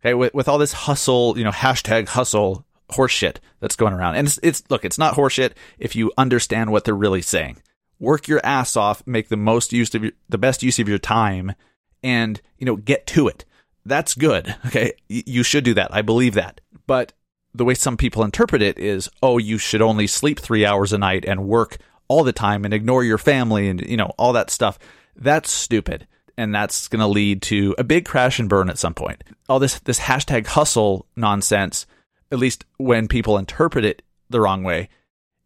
Okay, 0.04 0.14
with, 0.14 0.34
with 0.34 0.48
all 0.48 0.58
this 0.58 0.72
hustle, 0.72 1.38
you 1.38 1.44
know, 1.44 1.50
hashtag 1.50 2.08
hustle 2.08 2.66
horseshit 2.90 3.36
that's 3.60 3.76
going 3.76 3.94
around. 3.94 4.16
And 4.16 4.28
it's, 4.28 4.38
it's 4.42 4.62
look, 4.68 4.84
it's 4.84 4.98
not 4.98 5.14
horseshit 5.14 5.52
if 5.78 5.96
you 5.96 6.12
understand 6.18 6.70
what 6.70 6.84
they're 6.84 6.94
really 6.94 7.22
saying. 7.22 7.56
Work 7.98 8.28
your 8.28 8.44
ass 8.44 8.76
off, 8.76 9.06
make 9.06 9.28
the 9.28 9.36
most 9.36 9.72
use 9.72 9.94
of 9.94 10.02
your, 10.02 10.12
the 10.28 10.36
best 10.36 10.62
use 10.62 10.78
of 10.78 10.88
your 10.88 10.98
time, 10.98 11.54
and 12.02 12.40
you 12.58 12.66
know, 12.66 12.76
get 12.76 13.06
to 13.08 13.28
it. 13.28 13.44
That's 13.86 14.14
good. 14.14 14.54
Okay, 14.66 14.92
you 15.08 15.42
should 15.42 15.64
do 15.64 15.74
that. 15.74 15.94
I 15.94 16.02
believe 16.02 16.34
that. 16.34 16.60
But 16.86 17.12
the 17.54 17.64
way 17.64 17.74
some 17.74 17.96
people 17.96 18.24
interpret 18.24 18.60
it 18.60 18.78
is, 18.78 19.08
oh, 19.22 19.38
you 19.38 19.56
should 19.56 19.80
only 19.80 20.06
sleep 20.06 20.40
three 20.40 20.66
hours 20.66 20.92
a 20.92 20.98
night 20.98 21.24
and 21.24 21.46
work 21.46 21.78
all 22.08 22.24
the 22.24 22.32
time 22.32 22.64
and 22.64 22.74
ignore 22.74 23.04
your 23.04 23.18
family 23.18 23.68
and 23.68 23.80
you 23.80 23.96
know 23.96 24.12
all 24.18 24.34
that 24.34 24.50
stuff. 24.50 24.78
That's 25.16 25.50
stupid 25.50 26.06
and 26.36 26.54
that's 26.54 26.88
going 26.88 27.00
to 27.00 27.06
lead 27.06 27.42
to 27.42 27.74
a 27.78 27.84
big 27.84 28.04
crash 28.04 28.38
and 28.38 28.48
burn 28.48 28.68
at 28.68 28.78
some 28.78 28.94
point. 28.94 29.22
All 29.48 29.58
this 29.58 29.78
this 29.80 30.00
hashtag 30.00 30.46
hustle 30.46 31.06
nonsense, 31.16 31.86
at 32.32 32.38
least 32.38 32.64
when 32.76 33.08
people 33.08 33.38
interpret 33.38 33.84
it 33.84 34.02
the 34.30 34.40
wrong 34.40 34.62
way, 34.62 34.88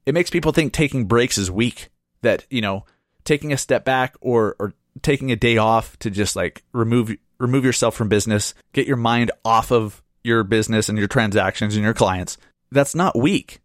it 0.07 0.14
makes 0.14 0.30
people 0.30 0.52
think 0.52 0.73
taking 0.73 1.07
breaks 1.07 1.38
is 1.38 1.50
weak. 1.50 1.90
That 2.23 2.47
you 2.50 2.61
know, 2.61 2.85
taking 3.25 3.52
a 3.52 3.59
step 3.59 3.85
back 3.85 4.16
or 4.21 4.57
or 4.59 4.75
taking 5.02 5.30
a 5.30 5.37
day 5.37 5.57
off 5.59 5.99
to 6.00 6.11
just 6.11 6.37
like 6.37 6.64
remove 6.73 7.16
remove 7.38 7.64
yourself 7.64 7.95
from 7.95 8.09
business, 8.09 8.54
get 8.73 8.87
your 8.87 8.97
mind 8.97 9.30
off 9.45 9.71
of 9.71 10.02
your 10.25 10.45
business 10.45 10.88
and 10.88 10.99
your 10.99 11.09
transactions 11.09 11.76
and 11.76 11.85
your 11.85 11.95
clients. 11.95 12.37
That's 12.71 12.95
not 12.95 13.16
weak. 13.16 13.61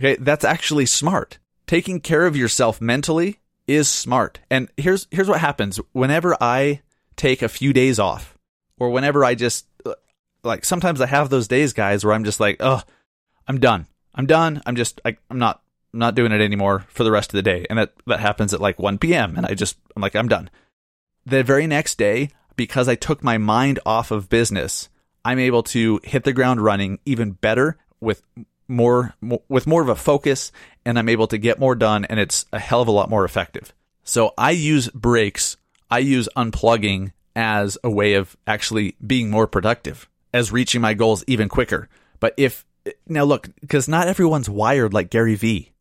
Okay, 0.00 0.16
that's 0.18 0.44
actually 0.44 0.86
smart. 0.86 1.38
Taking 1.66 2.00
care 2.00 2.26
of 2.26 2.36
yourself 2.36 2.80
mentally 2.80 3.38
is 3.70 3.88
smart. 3.88 4.40
And 4.50 4.68
here's 4.76 5.06
here's 5.10 5.28
what 5.28 5.40
happens 5.40 5.78
whenever 5.92 6.36
I 6.40 6.82
take 7.16 7.42
a 7.42 7.48
few 7.48 7.72
days 7.72 7.98
off 7.98 8.36
or 8.78 8.90
whenever 8.90 9.24
I 9.24 9.34
just 9.34 9.66
uh, 9.86 9.94
like 10.42 10.64
sometimes 10.64 11.00
I 11.00 11.06
have 11.06 11.30
those 11.30 11.48
days 11.48 11.72
guys 11.72 12.04
where 12.04 12.14
I'm 12.14 12.24
just 12.24 12.40
like, 12.40 12.56
"Oh, 12.60 12.82
I'm 13.46 13.60
done. 13.60 13.86
I'm 14.14 14.26
done. 14.26 14.62
I'm 14.66 14.76
just 14.76 15.00
I, 15.04 15.16
I'm 15.30 15.38
not 15.38 15.62
I'm 15.92 16.00
not 16.00 16.14
doing 16.14 16.32
it 16.32 16.40
anymore 16.40 16.84
for 16.88 17.04
the 17.04 17.12
rest 17.12 17.30
of 17.30 17.36
the 17.36 17.42
day." 17.42 17.66
And 17.70 17.78
that 17.78 17.92
that 18.06 18.20
happens 18.20 18.52
at 18.52 18.60
like 18.60 18.78
1 18.78 18.98
p.m. 18.98 19.36
and 19.36 19.46
I 19.46 19.54
just 19.54 19.78
I'm 19.94 20.02
like, 20.02 20.16
"I'm 20.16 20.28
done." 20.28 20.50
The 21.24 21.44
very 21.44 21.66
next 21.66 21.98
day, 21.98 22.30
because 22.56 22.88
I 22.88 22.94
took 22.94 23.22
my 23.22 23.38
mind 23.38 23.78
off 23.86 24.10
of 24.10 24.28
business, 24.28 24.88
I'm 25.24 25.38
able 25.38 25.62
to 25.64 26.00
hit 26.02 26.24
the 26.24 26.32
ground 26.32 26.60
running 26.60 26.98
even 27.04 27.32
better 27.32 27.78
with 28.00 28.22
more, 28.70 29.14
with 29.48 29.66
more 29.66 29.82
of 29.82 29.88
a 29.88 29.96
focus 29.96 30.52
and 30.84 30.98
I'm 30.98 31.08
able 31.08 31.26
to 31.26 31.38
get 31.38 31.58
more 31.58 31.74
done 31.74 32.04
and 32.06 32.18
it's 32.18 32.46
a 32.52 32.58
hell 32.58 32.80
of 32.80 32.88
a 32.88 32.92
lot 32.92 33.10
more 33.10 33.24
effective. 33.24 33.74
So 34.04 34.32
I 34.38 34.52
use 34.52 34.88
breaks, 34.88 35.56
I 35.90 35.98
use 35.98 36.28
unplugging 36.36 37.12
as 37.36 37.76
a 37.84 37.90
way 37.90 38.14
of 38.14 38.36
actually 38.46 38.96
being 39.04 39.30
more 39.30 39.46
productive, 39.46 40.08
as 40.32 40.52
reaching 40.52 40.80
my 40.80 40.94
goals 40.94 41.24
even 41.26 41.48
quicker. 41.48 41.88
But 42.18 42.34
if 42.36 42.64
now 43.06 43.24
look, 43.24 43.48
because 43.60 43.88
not 43.88 44.08
everyone's 44.08 44.48
wired 44.48 44.94
like 44.94 45.10
Gary 45.10 45.34
Vee. 45.34 45.72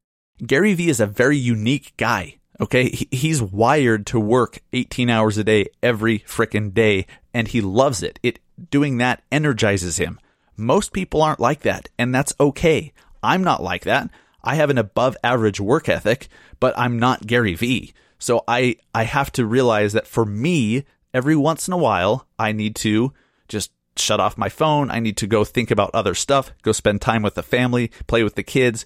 Gary 0.46 0.74
Vee 0.74 0.90
is 0.90 1.00
a 1.00 1.06
very 1.06 1.38
unique 1.38 1.94
guy. 1.98 2.36
Okay. 2.60 2.90
He's 3.12 3.42
wired 3.42 4.06
to 4.08 4.20
work 4.20 4.60
18 4.74 5.10
hours 5.10 5.38
a 5.38 5.44
day 5.44 5.68
every 5.82 6.20
freaking 6.20 6.74
day 6.74 7.06
and 7.34 7.48
he 7.48 7.62
loves 7.62 8.04
it. 8.04 8.20
It 8.22 8.40
doing 8.70 8.98
that 8.98 9.24
energizes 9.32 9.98
him. 9.98 10.20
Most 10.60 10.94
people 10.94 11.22
aren't 11.22 11.40
like 11.40 11.62
that 11.62 11.90
and 11.98 12.14
that's 12.14 12.34
okay. 12.40 12.94
I'm 13.24 13.44
not 13.44 13.64
like 13.64 13.84
that. 13.84 14.10
I 14.44 14.56
have 14.56 14.70
an 14.70 14.78
above 14.78 15.18
average 15.24 15.60
work 15.60 15.90
ethic, 15.90 16.28
but 16.60 16.78
I'm 16.78 17.00
not 17.00 17.28
Gary 17.28 17.56
Vee. 17.56 17.94
So 18.20 18.44
I, 18.48 18.76
I 18.94 19.04
have 19.04 19.32
to 19.34 19.46
realize 19.46 19.94
that 19.94 20.08
for 20.08 20.26
me, 20.26 20.86
every 21.14 21.36
once 21.36 21.68
in 21.68 21.74
a 21.74 21.78
while, 21.78 22.28
I 22.38 22.52
need 22.52 22.76
to 22.78 23.14
just 23.48 23.72
shut 23.96 24.20
off 24.20 24.38
my 24.38 24.50
phone. 24.50 24.92
I 24.92 25.00
need 25.00 25.18
to 25.18 25.28
go 25.28 25.44
think 25.44 25.72
about 25.72 25.92
other 25.94 26.14
stuff, 26.14 26.52
go 26.62 26.72
spend 26.72 27.02
time 27.02 27.22
with 27.22 27.36
the 27.36 27.44
family, 27.44 27.92
play 28.08 28.24
with 28.24 28.36
the 28.36 28.44
kids. 28.44 28.86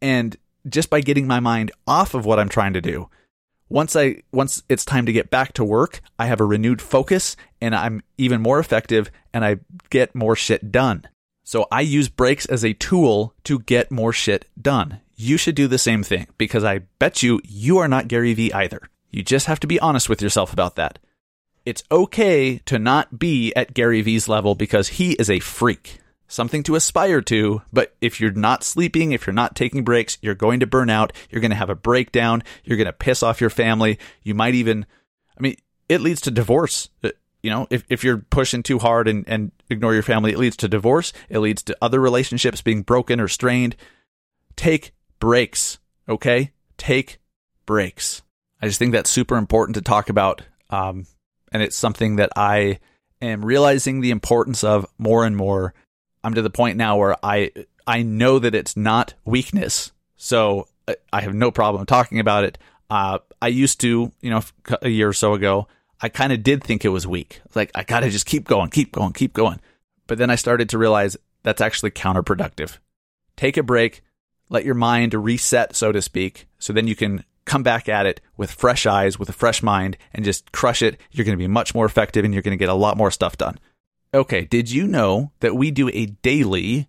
And 0.00 0.36
just 0.68 0.90
by 0.90 1.00
getting 1.00 1.26
my 1.26 1.40
mind 1.40 1.72
off 1.86 2.14
of 2.14 2.24
what 2.24 2.38
I'm 2.38 2.48
trying 2.48 2.72
to 2.74 2.80
do, 2.80 3.08
once 3.68 3.94
I, 3.96 4.22
once 4.32 4.62
it's 4.68 4.84
time 4.84 5.06
to 5.06 5.12
get 5.12 5.30
back 5.30 5.52
to 5.54 5.64
work, 5.64 6.00
I 6.18 6.26
have 6.26 6.40
a 6.40 6.44
renewed 6.44 6.80
focus 6.80 7.36
and 7.60 7.74
I'm 7.74 8.02
even 8.16 8.40
more 8.40 8.58
effective 8.58 9.10
and 9.32 9.44
I 9.44 9.58
get 9.90 10.14
more 10.14 10.36
shit 10.36 10.72
done. 10.72 11.06
So 11.44 11.66
I 11.72 11.80
use 11.80 12.08
breaks 12.08 12.46
as 12.46 12.64
a 12.64 12.74
tool 12.74 13.34
to 13.44 13.60
get 13.60 13.90
more 13.90 14.12
shit 14.12 14.46
done. 14.60 15.00
You 15.16 15.36
should 15.36 15.54
do 15.54 15.66
the 15.66 15.78
same 15.78 16.02
thing 16.02 16.26
because 16.36 16.62
I 16.64 16.80
bet 16.98 17.22
you 17.22 17.40
you 17.44 17.78
are 17.78 17.88
not 17.88 18.08
Gary 18.08 18.34
Vee 18.34 18.52
either. 18.52 18.82
You 19.10 19.22
just 19.22 19.46
have 19.46 19.60
to 19.60 19.66
be 19.66 19.80
honest 19.80 20.08
with 20.08 20.20
yourself 20.20 20.52
about 20.52 20.76
that. 20.76 20.98
It's 21.64 21.84
okay 21.90 22.58
to 22.66 22.78
not 22.78 23.18
be 23.18 23.54
at 23.54 23.74
Gary 23.74 24.00
Vee's 24.00 24.28
level 24.28 24.54
because 24.54 24.88
he 24.88 25.12
is 25.12 25.28
a 25.28 25.40
freak. 25.40 26.00
Something 26.28 26.62
to 26.64 26.76
aspire 26.76 27.22
to, 27.22 27.62
but 27.72 27.96
if 28.00 28.20
you're 28.20 28.30
not 28.30 28.62
sleeping, 28.62 29.12
if 29.12 29.26
you're 29.26 29.34
not 29.34 29.56
taking 29.56 29.82
breaks, 29.82 30.18
you're 30.20 30.34
going 30.34 30.60
to 30.60 30.66
burn 30.66 30.90
out, 30.90 31.12
you're 31.30 31.40
going 31.40 31.50
to 31.50 31.56
have 31.56 31.70
a 31.70 31.74
breakdown, 31.74 32.42
you're 32.64 32.76
going 32.76 32.86
to 32.86 32.92
piss 32.92 33.22
off 33.22 33.40
your 33.40 33.50
family. 33.50 33.98
You 34.22 34.34
might 34.34 34.54
even, 34.54 34.84
I 35.36 35.40
mean, 35.40 35.56
it 35.88 36.02
leads 36.02 36.20
to 36.22 36.30
divorce 36.30 36.90
you 37.42 37.50
know, 37.50 37.66
if, 37.70 37.84
if 37.88 38.04
you're 38.04 38.18
pushing 38.18 38.62
too 38.62 38.78
hard 38.78 39.08
and, 39.08 39.24
and 39.28 39.52
ignore 39.70 39.94
your 39.94 40.02
family, 40.02 40.32
it 40.32 40.38
leads 40.38 40.56
to 40.58 40.68
divorce. 40.68 41.12
It 41.28 41.38
leads 41.38 41.62
to 41.64 41.76
other 41.80 42.00
relationships 42.00 42.62
being 42.62 42.82
broken 42.82 43.20
or 43.20 43.28
strained. 43.28 43.76
Take 44.56 44.92
breaks, 45.20 45.78
okay? 46.08 46.52
Take 46.76 47.18
breaks. 47.64 48.22
I 48.60 48.66
just 48.66 48.78
think 48.78 48.92
that's 48.92 49.10
super 49.10 49.36
important 49.36 49.76
to 49.76 49.82
talk 49.82 50.08
about. 50.08 50.42
Um, 50.70 51.06
and 51.52 51.62
it's 51.62 51.76
something 51.76 52.16
that 52.16 52.30
I 52.36 52.80
am 53.22 53.44
realizing 53.44 54.00
the 54.00 54.10
importance 54.10 54.64
of 54.64 54.86
more 54.98 55.24
and 55.24 55.36
more. 55.36 55.74
I'm 56.28 56.34
to 56.34 56.42
the 56.42 56.50
point 56.50 56.76
now 56.76 56.98
where 56.98 57.16
I, 57.24 57.50
I 57.86 58.02
know 58.02 58.38
that 58.38 58.54
it's 58.54 58.76
not 58.76 59.14
weakness. 59.24 59.92
So 60.16 60.68
I 61.10 61.22
have 61.22 61.34
no 61.34 61.50
problem 61.50 61.86
talking 61.86 62.20
about 62.20 62.44
it. 62.44 62.58
Uh, 62.90 63.20
I 63.40 63.48
used 63.48 63.80
to, 63.80 64.12
you 64.20 64.30
know, 64.30 64.42
a 64.82 64.90
year 64.90 65.08
or 65.08 65.14
so 65.14 65.32
ago, 65.32 65.68
I 66.00 66.10
kind 66.10 66.32
of 66.32 66.42
did 66.42 66.62
think 66.62 66.84
it 66.84 66.90
was 66.90 67.06
weak. 67.06 67.40
Like, 67.54 67.70
I 67.74 67.82
got 67.82 68.00
to 68.00 68.10
just 68.10 68.26
keep 68.26 68.46
going, 68.46 68.68
keep 68.68 68.92
going, 68.92 69.14
keep 69.14 69.32
going. 69.32 69.60
But 70.06 70.18
then 70.18 70.28
I 70.28 70.34
started 70.34 70.68
to 70.68 70.78
realize 70.78 71.16
that's 71.44 71.62
actually 71.62 71.92
counterproductive. 71.92 72.76
Take 73.36 73.56
a 73.56 73.62
break, 73.62 74.02
let 74.50 74.66
your 74.66 74.74
mind 74.74 75.14
reset, 75.14 75.74
so 75.74 75.92
to 75.92 76.02
speak, 76.02 76.46
so 76.58 76.72
then 76.74 76.86
you 76.86 76.94
can 76.94 77.24
come 77.46 77.62
back 77.62 77.88
at 77.88 78.04
it 78.04 78.20
with 78.36 78.50
fresh 78.50 78.84
eyes, 78.84 79.18
with 79.18 79.30
a 79.30 79.32
fresh 79.32 79.62
mind, 79.62 79.96
and 80.12 80.26
just 80.26 80.52
crush 80.52 80.82
it. 80.82 81.00
You're 81.10 81.24
going 81.24 81.36
to 81.36 81.42
be 81.42 81.48
much 81.48 81.74
more 81.74 81.86
effective 81.86 82.24
and 82.24 82.34
you're 82.34 82.42
going 82.42 82.56
to 82.56 82.62
get 82.62 82.68
a 82.68 82.74
lot 82.74 82.98
more 82.98 83.10
stuff 83.10 83.38
done. 83.38 83.58
Okay, 84.12 84.46
did 84.46 84.70
you 84.70 84.86
know 84.86 85.32
that 85.40 85.54
we 85.54 85.70
do 85.70 85.90
a 85.92 86.06
daily 86.06 86.88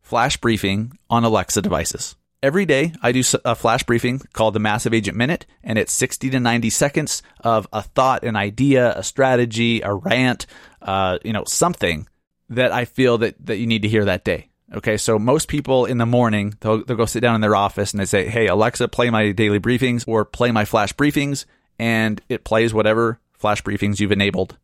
flash 0.00 0.36
briefing 0.38 0.92
on 1.08 1.22
Alexa 1.22 1.62
devices? 1.62 2.16
Every 2.42 2.66
day, 2.66 2.92
I 3.00 3.12
do 3.12 3.22
a 3.44 3.54
flash 3.54 3.84
briefing 3.84 4.20
called 4.32 4.54
the 4.54 4.60
Massive 4.60 4.92
Agent 4.92 5.16
Minute, 5.16 5.46
and 5.62 5.78
it's 5.78 5.92
60 5.92 6.30
to 6.30 6.40
90 6.40 6.70
seconds 6.70 7.22
of 7.40 7.68
a 7.72 7.82
thought, 7.82 8.24
an 8.24 8.34
idea, 8.34 8.92
a 8.96 9.04
strategy, 9.04 9.82
a 9.82 9.94
rant, 9.94 10.46
uh, 10.82 11.18
you 11.24 11.32
know, 11.32 11.44
something 11.44 12.08
that 12.48 12.72
I 12.72 12.86
feel 12.86 13.18
that, 13.18 13.34
that 13.46 13.58
you 13.58 13.66
need 13.66 13.82
to 13.82 13.88
hear 13.88 14.04
that 14.06 14.24
day. 14.24 14.48
Okay, 14.74 14.96
so 14.96 15.18
most 15.18 15.48
people 15.48 15.84
in 15.84 15.98
the 15.98 16.06
morning, 16.06 16.54
they'll, 16.60 16.84
they'll 16.84 16.96
go 16.96 17.06
sit 17.06 17.20
down 17.20 17.36
in 17.36 17.40
their 17.40 17.56
office 17.56 17.92
and 17.92 18.00
they 18.00 18.04
say, 18.04 18.28
Hey, 18.28 18.48
Alexa, 18.48 18.88
play 18.88 19.10
my 19.10 19.30
daily 19.32 19.60
briefings 19.60 20.04
or 20.06 20.24
play 20.24 20.50
my 20.50 20.64
flash 20.64 20.92
briefings, 20.92 21.44
and 21.78 22.20
it 22.28 22.44
plays 22.44 22.74
whatever 22.74 23.20
flash 23.32 23.62
briefings 23.62 24.00
you've 24.00 24.12
enabled 24.12 24.58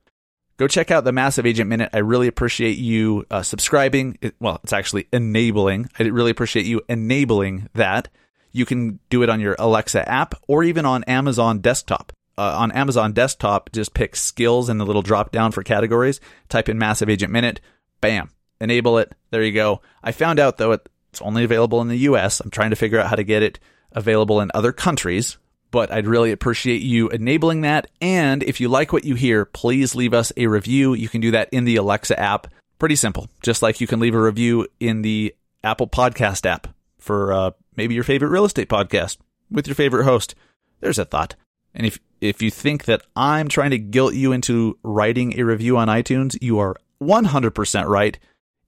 go 0.57 0.69
check 0.69 0.91
out 0.91 1.05
the 1.05 1.13
Massive 1.13 1.47
Agent 1.47 1.69
Minute. 1.69 1.91
I 1.93 1.99
really 1.99 2.27
appreciate 2.27 2.79
you 2.79 3.27
uh, 3.31 3.43
subscribing. 3.43 4.19
It, 4.21 4.35
well, 4.41 4.61
it's 4.63 4.73
actually 4.73 5.09
enabling. 5.13 5.91
I 5.99 6.05
really 6.05 6.31
appreciate 6.31 6.67
you 6.67 6.83
enabling 6.89 7.69
that. 7.75 8.09
You 8.53 8.65
can 8.65 9.01
do 9.11 9.23
it 9.23 9.29
on 9.29 9.41
your 9.41 9.57
Alexa 9.59 10.09
app 10.09 10.35
or 10.47 10.63
even 10.63 10.87
on 10.87 11.05
Amazon 11.05 11.59
desktop. 11.59 12.13
Uh, 12.37 12.57
on 12.59 12.73
Amazon 12.73 13.13
desktop, 13.13 13.71
just 13.73 13.95
pick 13.95 14.17
skills 14.17 14.69
in 14.69 14.79
the 14.79 14.87
little 14.87 15.03
drop 15.03 15.31
down 15.31 15.53
for 15.53 15.63
categories, 15.63 16.21
type 16.49 16.69
in 16.69 16.79
Massive 16.79 17.09
Agent 17.09 17.33
Minute, 17.33 17.61
bam, 18.01 18.31
enable 18.61 18.99
it. 18.99 19.13
There 19.31 19.43
you 19.43 19.53
go. 19.53 19.81
I 20.03 20.11
found 20.11 20.41
out 20.41 20.57
though 20.57 20.73
it's 20.73 21.23
only 21.23 21.45
available 21.45 21.81
in 21.81 21.87
the 21.87 21.99
US. 21.99 22.41
I'm 22.41 22.51
trying 22.51 22.71
to 22.71 22.77
figure 22.77 22.99
out 22.99 23.09
how 23.09 23.15
to 23.15 23.23
get 23.23 23.45
it 23.45 23.61
available 23.93 24.41
in 24.41 24.51
other 24.53 24.73
countries, 24.73 25.39
but 25.75 25.91
I'd 25.91 26.07
really 26.07 26.31
appreciate 26.31 26.83
you 26.83 27.09
enabling 27.09 27.63
that. 27.63 27.89
And 28.01 28.45
if 28.45 28.61
you 28.61 28.69
like 28.69 28.93
what 28.93 29.03
you 29.03 29.17
hear, 29.17 29.45
please 29.45 29.97
leave 29.97 30.15
us 30.15 30.33
a 30.37 30.47
review. 30.47 30.95
You 30.95 31.09
can 31.09 31.21
do 31.21 31.33
that 31.33 31.49
in 31.51 31.65
the 31.65 31.75
Alexa 31.75 32.17
app. 32.17 32.47
Pretty 32.79 32.95
simple. 32.95 33.29
Just 33.43 33.61
like 33.61 33.81
you 33.81 33.89
can 33.89 33.99
leave 33.99 34.15
a 34.15 34.23
review 34.23 34.69
in 34.79 35.03
the 35.03 35.35
Apple 35.65 35.89
Podcast 35.89 36.47
app 36.47 36.69
for 37.01 37.33
uh, 37.33 37.51
maybe 37.75 37.93
your 37.93 38.05
favorite 38.05 38.29
real 38.29 38.45
estate 38.45 38.69
podcast 38.69 39.17
with 39.51 39.67
your 39.67 39.75
favorite 39.75 40.05
host. 40.05 40.37
There's 40.79 41.01
a 41.01 41.05
thought. 41.05 41.35
And 41.75 41.89
if 41.89 41.99
if 42.21 42.41
you 42.41 42.53
think 42.53 42.85
that 42.85 43.03
I'm 43.17 43.49
trying 43.49 43.73
to 43.73 43.79
guilt 43.79 44.15
you 44.15 44.31
into 44.31 44.79
writing 44.85 45.41
a 45.41 45.43
review 45.43 45.77
on 45.77 45.89
iTunes, 45.89 46.39
you 46.41 46.61
are 46.61 46.77
100% 47.03 47.89
right. 47.89 48.17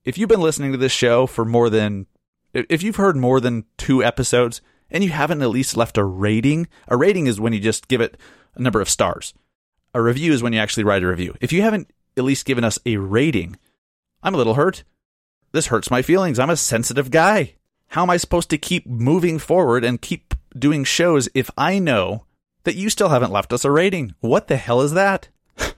If 0.05 0.19
you've 0.19 0.29
been 0.29 0.41
listening 0.41 0.73
to 0.73 0.79
this 0.79 0.91
show 0.91 1.29
for 1.29 1.45
more 1.45 1.71
than 1.71 2.07
if 2.53 2.83
you've 2.83 2.97
heard 2.97 3.17
more 3.17 3.39
than 3.39 3.65
2 3.77 4.03
episodes 4.03 4.61
and 4.91 5.03
you 5.03 5.11
haven't 5.11 5.43
at 5.43 5.51
least 5.51 5.77
left 5.77 5.99
a 5.99 6.05
rating, 6.05 6.69
a 6.89 6.97
rating 6.97 7.27
is 7.27 7.41
when 7.41 7.53
you 7.53 7.61
just 7.61 7.89
give 7.89 8.01
it 8.01 8.17
a 8.55 8.63
number 8.63 8.81
of 8.81 8.89
stars. 8.89 9.35
A 9.95 10.03
review 10.03 10.33
is 10.33 10.43
when 10.43 10.53
you 10.53 10.59
actually 10.59 10.85
write 10.85 11.03
a 11.03 11.09
review. 11.09 11.35
If 11.41 11.53
you 11.53 11.63
haven't 11.63 11.91
at 12.17 12.25
least 12.25 12.47
given 12.47 12.65
us 12.65 12.79
a 12.85 12.97
rating, 12.97 13.57
I'm 14.23 14.35
a 14.35 14.39
little 14.39 14.55
hurt. 14.55 14.85
This 15.53 15.69
hurts 15.69 15.91
my 15.91 16.03
feelings. 16.03 16.39
I'm 16.39 16.51
a 16.51 16.57
sensitive 16.57 17.11
guy. 17.11 17.55
How 17.89 18.03
am 18.03 18.11
I 18.11 18.17
supposed 18.17 18.51
to 18.51 18.59
keep 18.59 18.87
moving 18.87 19.39
forward 19.39 19.85
and 19.85 20.03
keep 20.03 20.35
doing 20.59 20.85
shows 20.85 21.29
if 21.35 21.51
I 21.57 21.79
know 21.79 22.25
that 22.65 22.75
you 22.77 22.91
still 22.91 23.09
haven't 23.09 23.33
left 23.33 23.53
us 23.53 23.65
a 23.65 23.71
rating? 23.71 24.15
What 24.21 24.49
the 24.49 24.57
hell 24.57 24.81
is 24.83 24.93
that? 24.93 25.29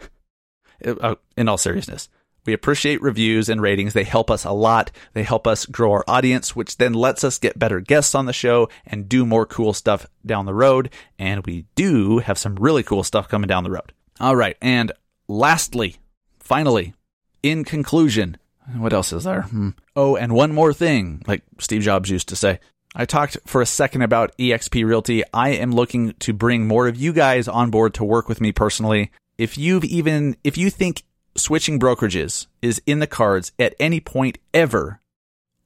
Uh, 0.85 1.17
in 1.37 1.49
all 1.49 1.59
seriousness, 1.59 2.09
we 2.49 2.55
appreciate 2.55 3.03
reviews 3.03 3.51
and 3.51 3.61
ratings. 3.61 3.93
They 3.93 4.05
help 4.05 4.31
us 4.31 4.47
a 4.47 4.53
lot. 4.53 4.91
They 5.13 5.23
help 5.23 5.47
us 5.47 5.67
grow 5.67 5.93
our 5.93 6.05
audience, 6.09 6.57
which 6.57 6.79
then 6.79 6.95
lets 6.95 7.23
us 7.23 7.37
get 7.37 7.59
better 7.59 7.79
guests 7.79 8.15
on 8.15 8.25
the 8.25 8.33
show 8.33 8.71
and 8.87 9.07
do 9.07 9.27
more 9.27 9.45
cool 9.45 9.75
stuff 9.75 10.07
down 10.25 10.47
the 10.47 10.55
road. 10.55 10.89
And 11.19 11.45
we 11.45 11.67
do 11.75 12.21
have 12.21 12.39
some 12.39 12.55
really 12.55 12.83
cool 12.83 13.05
stuff 13.05 13.29
coming 13.29 13.49
down 13.49 13.65
the 13.65 13.71
road. 13.71 13.93
All 14.19 14.35
right. 14.35 14.57
And 14.63 14.93
lastly, 15.29 15.97
finally, 16.39 16.95
in 17.43 17.65
conclusion, 17.65 18.39
what 18.79 18.95
else 18.95 19.13
is 19.13 19.25
there? 19.25 19.43
Hmm. 19.43 19.71
Oh, 19.95 20.17
and 20.17 20.33
one 20.33 20.55
more 20.55 20.73
thing, 20.73 21.23
like 21.27 21.43
Steve 21.59 21.83
Jobs 21.83 22.09
used 22.09 22.31
to 22.31 22.37
say. 22.37 22.61
I 22.97 23.05
talked 23.05 23.37
for 23.45 23.61
a 23.61 23.67
second 23.67 24.01
about 24.01 24.35
eXp 24.39 24.87
Realty. 24.87 25.23
I 25.35 25.51
am 25.51 25.73
looking 25.73 26.15
to 26.21 26.33
bring 26.33 26.67
more 26.67 26.89
of 26.89 26.97
you 26.97 27.13
guys 27.13 27.47
on 27.47 27.69
board 27.69 27.93
to 27.95 28.05
work 28.05 28.27
with 28.27 28.41
me 28.41 28.53
personally. 28.53 29.11
If 29.37 29.59
you've 29.59 29.85
even, 29.85 30.39
if 30.43 30.57
you 30.57 30.71
think 30.71 31.03
switching 31.39 31.79
brokerages 31.79 32.47
is 32.61 32.83
in 32.87 32.99
the 32.99 33.07
cards 33.07 33.53
at 33.59 33.75
any 33.79 34.01
point 34.01 34.39
ever, 34.53 35.01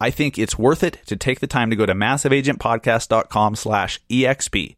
I 0.01 0.11
think 0.11 0.39
it's 0.39 0.59
worth 0.59 0.83
it 0.83 0.99
to 1.07 1.17
take 1.17 1.41
the 1.41 1.47
time 1.47 1.71
to 1.71 1.77
go 1.77 1.87
to 1.87 1.95
massiveagentpodcast.com 1.95 3.55
slash 3.55 4.01
EXP, 4.11 4.77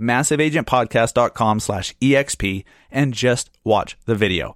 massiveagentpodcast.com 0.00 1.60
slash 1.60 1.96
EXP, 1.96 2.64
and 2.90 3.14
just 3.14 3.50
watch 3.64 3.96
the 4.04 4.14
video. 4.14 4.54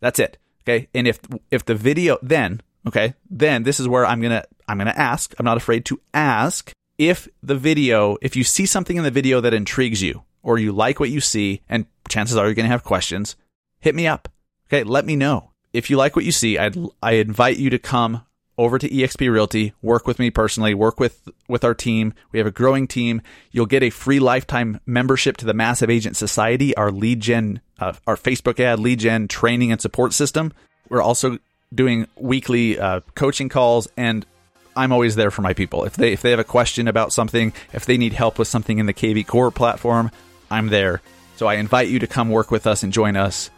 That's 0.00 0.18
it. 0.18 0.38
Okay. 0.62 0.88
And 0.94 1.06
if, 1.06 1.20
if 1.50 1.64
the 1.64 1.74
video, 1.74 2.18
then, 2.22 2.62
okay, 2.86 3.14
then 3.28 3.62
this 3.62 3.80
is 3.80 3.88
where 3.88 4.06
I'm 4.06 4.20
going 4.20 4.32
to, 4.32 4.46
I'm 4.66 4.78
going 4.78 4.86
to 4.86 4.98
ask, 4.98 5.34
I'm 5.38 5.44
not 5.44 5.56
afraid 5.56 5.84
to 5.86 6.00
ask 6.14 6.72
if 6.96 7.28
the 7.42 7.56
video, 7.56 8.16
if 8.22 8.36
you 8.36 8.44
see 8.44 8.66
something 8.66 8.96
in 8.96 9.04
the 9.04 9.10
video 9.10 9.40
that 9.40 9.54
intrigues 9.54 10.02
you 10.02 10.22
or 10.42 10.58
you 10.58 10.72
like 10.72 11.00
what 11.00 11.10
you 11.10 11.20
see, 11.20 11.60
and 11.68 11.86
chances 12.08 12.36
are 12.36 12.46
you're 12.46 12.54
going 12.54 12.64
to 12.64 12.70
have 12.70 12.84
questions, 12.84 13.36
hit 13.80 13.94
me 13.94 14.06
up. 14.06 14.28
Okay. 14.70 14.84
Let 14.84 15.04
me 15.04 15.16
know. 15.16 15.50
If 15.72 15.90
you 15.90 15.96
like 15.96 16.16
what 16.16 16.24
you 16.24 16.32
see, 16.32 16.58
I'd, 16.58 16.76
I 17.02 17.12
invite 17.12 17.58
you 17.58 17.70
to 17.70 17.78
come 17.78 18.22
over 18.60 18.78
to 18.78 18.88
eXp 18.88 19.32
Realty, 19.32 19.72
work 19.80 20.06
with 20.06 20.18
me 20.18 20.30
personally, 20.30 20.74
work 20.74 21.00
with 21.00 21.26
with 21.48 21.64
our 21.64 21.74
team. 21.74 22.12
We 22.30 22.38
have 22.38 22.46
a 22.46 22.50
growing 22.52 22.86
team. 22.86 23.22
You'll 23.50 23.64
get 23.64 23.82
a 23.82 23.88
free 23.88 24.20
lifetime 24.20 24.80
membership 24.84 25.38
to 25.38 25.46
the 25.46 25.54
Massive 25.54 25.88
Agent 25.88 26.14
Society, 26.14 26.76
our 26.76 26.92
lead 26.92 27.20
gen, 27.20 27.62
uh, 27.78 27.94
our 28.06 28.16
Facebook 28.16 28.60
ad 28.60 28.78
lead 28.78 28.98
gen 28.98 29.28
training 29.28 29.72
and 29.72 29.80
support 29.80 30.12
system. 30.12 30.52
We're 30.90 31.00
also 31.00 31.38
doing 31.74 32.06
weekly 32.16 32.78
uh, 32.78 33.00
coaching 33.14 33.48
calls, 33.48 33.88
and 33.96 34.26
I'm 34.76 34.92
always 34.92 35.16
there 35.16 35.30
for 35.30 35.40
my 35.40 35.54
people. 35.54 35.84
If 35.84 35.96
they 35.96 36.12
if 36.12 36.20
they 36.20 36.30
have 36.30 36.38
a 36.38 36.44
question 36.44 36.86
about 36.86 37.14
something, 37.14 37.54
if 37.72 37.86
they 37.86 37.96
need 37.96 38.12
help 38.12 38.38
with 38.38 38.48
something 38.48 38.78
in 38.78 38.84
the 38.84 38.94
KV 38.94 39.26
Core 39.26 39.50
platform, 39.50 40.10
I'm 40.50 40.66
there. 40.66 41.00
So 41.36 41.46
I 41.46 41.54
invite 41.54 41.88
you 41.88 41.98
to 42.00 42.06
come 42.06 42.28
work 42.28 42.50
with 42.50 42.66
us 42.66 42.82
and 42.82 42.92
join 42.92 43.16
us. 43.16 43.50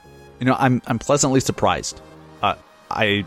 You 0.43 0.47
know, 0.47 0.57
I'm 0.59 0.83
I'm 0.89 0.99
pleasantly 0.99 1.39
surprised. 1.39 2.01
Uh, 2.43 2.57
I 2.91 3.25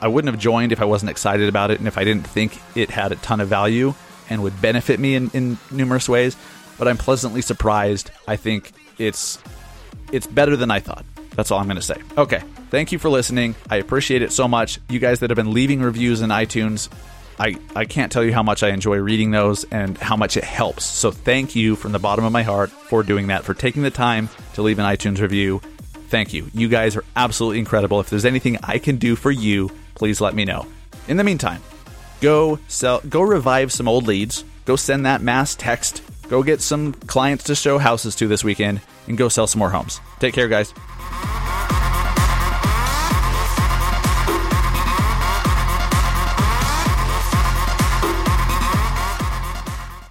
I 0.00 0.08
wouldn't 0.08 0.32
have 0.32 0.40
joined 0.40 0.72
if 0.72 0.80
I 0.80 0.86
wasn't 0.86 1.10
excited 1.10 1.50
about 1.50 1.70
it 1.70 1.80
and 1.80 1.86
if 1.86 1.98
I 1.98 2.04
didn't 2.04 2.26
think 2.26 2.58
it 2.74 2.88
had 2.88 3.12
a 3.12 3.16
ton 3.16 3.42
of 3.42 3.48
value 3.48 3.92
and 4.30 4.42
would 4.42 4.58
benefit 4.62 4.98
me 4.98 5.16
in, 5.16 5.28
in 5.34 5.58
numerous 5.70 6.08
ways. 6.08 6.34
But 6.78 6.88
I'm 6.88 6.96
pleasantly 6.96 7.42
surprised. 7.42 8.10
I 8.26 8.36
think 8.36 8.72
it's 8.96 9.38
it's 10.10 10.26
better 10.26 10.56
than 10.56 10.70
I 10.70 10.80
thought. 10.80 11.04
That's 11.32 11.50
all 11.50 11.58
I'm 11.58 11.66
going 11.66 11.76
to 11.76 11.82
say. 11.82 12.00
Okay. 12.16 12.42
Thank 12.70 12.90
you 12.90 12.98
for 12.98 13.10
listening. 13.10 13.54
I 13.68 13.76
appreciate 13.76 14.22
it 14.22 14.32
so 14.32 14.48
much. 14.48 14.80
You 14.88 14.98
guys 14.98 15.20
that 15.20 15.28
have 15.28 15.36
been 15.36 15.52
leaving 15.52 15.82
reviews 15.82 16.22
in 16.22 16.30
iTunes, 16.30 16.88
I, 17.38 17.56
I 17.74 17.84
can't 17.84 18.10
tell 18.10 18.24
you 18.24 18.32
how 18.32 18.42
much 18.42 18.62
I 18.62 18.70
enjoy 18.70 18.96
reading 18.96 19.30
those 19.30 19.64
and 19.64 19.98
how 19.98 20.16
much 20.16 20.38
it 20.38 20.44
helps. 20.44 20.84
So 20.84 21.10
thank 21.10 21.54
you 21.54 21.76
from 21.76 21.92
the 21.92 21.98
bottom 21.98 22.24
of 22.24 22.32
my 22.32 22.44
heart 22.44 22.70
for 22.70 23.02
doing 23.02 23.26
that, 23.26 23.44
for 23.44 23.52
taking 23.52 23.82
the 23.82 23.90
time 23.90 24.30
to 24.54 24.62
leave 24.62 24.78
an 24.78 24.86
iTunes 24.86 25.20
review. 25.20 25.60
Thank 26.08 26.32
you. 26.32 26.50
You 26.54 26.68
guys 26.68 26.96
are 26.96 27.04
absolutely 27.16 27.58
incredible. 27.58 28.00
If 28.00 28.10
there's 28.10 28.24
anything 28.24 28.58
I 28.62 28.78
can 28.78 28.96
do 28.96 29.16
for 29.16 29.30
you, 29.30 29.70
please 29.94 30.20
let 30.20 30.34
me 30.34 30.44
know. 30.44 30.66
In 31.08 31.16
the 31.16 31.24
meantime, 31.24 31.62
go 32.20 32.58
sell 32.68 33.00
go 33.08 33.22
revive 33.22 33.72
some 33.72 33.88
old 33.88 34.06
leads. 34.06 34.44
Go 34.64 34.76
send 34.76 35.06
that 35.06 35.22
mass 35.22 35.54
text. 35.54 36.02
Go 36.28 36.42
get 36.42 36.60
some 36.60 36.92
clients 36.92 37.44
to 37.44 37.54
show 37.54 37.78
houses 37.78 38.16
to 38.16 38.26
this 38.26 38.42
weekend 38.42 38.80
and 39.06 39.16
go 39.16 39.28
sell 39.28 39.46
some 39.46 39.60
more 39.60 39.70
homes. 39.70 40.00
Take 40.18 40.34
care, 40.34 40.48
guys. 40.48 40.72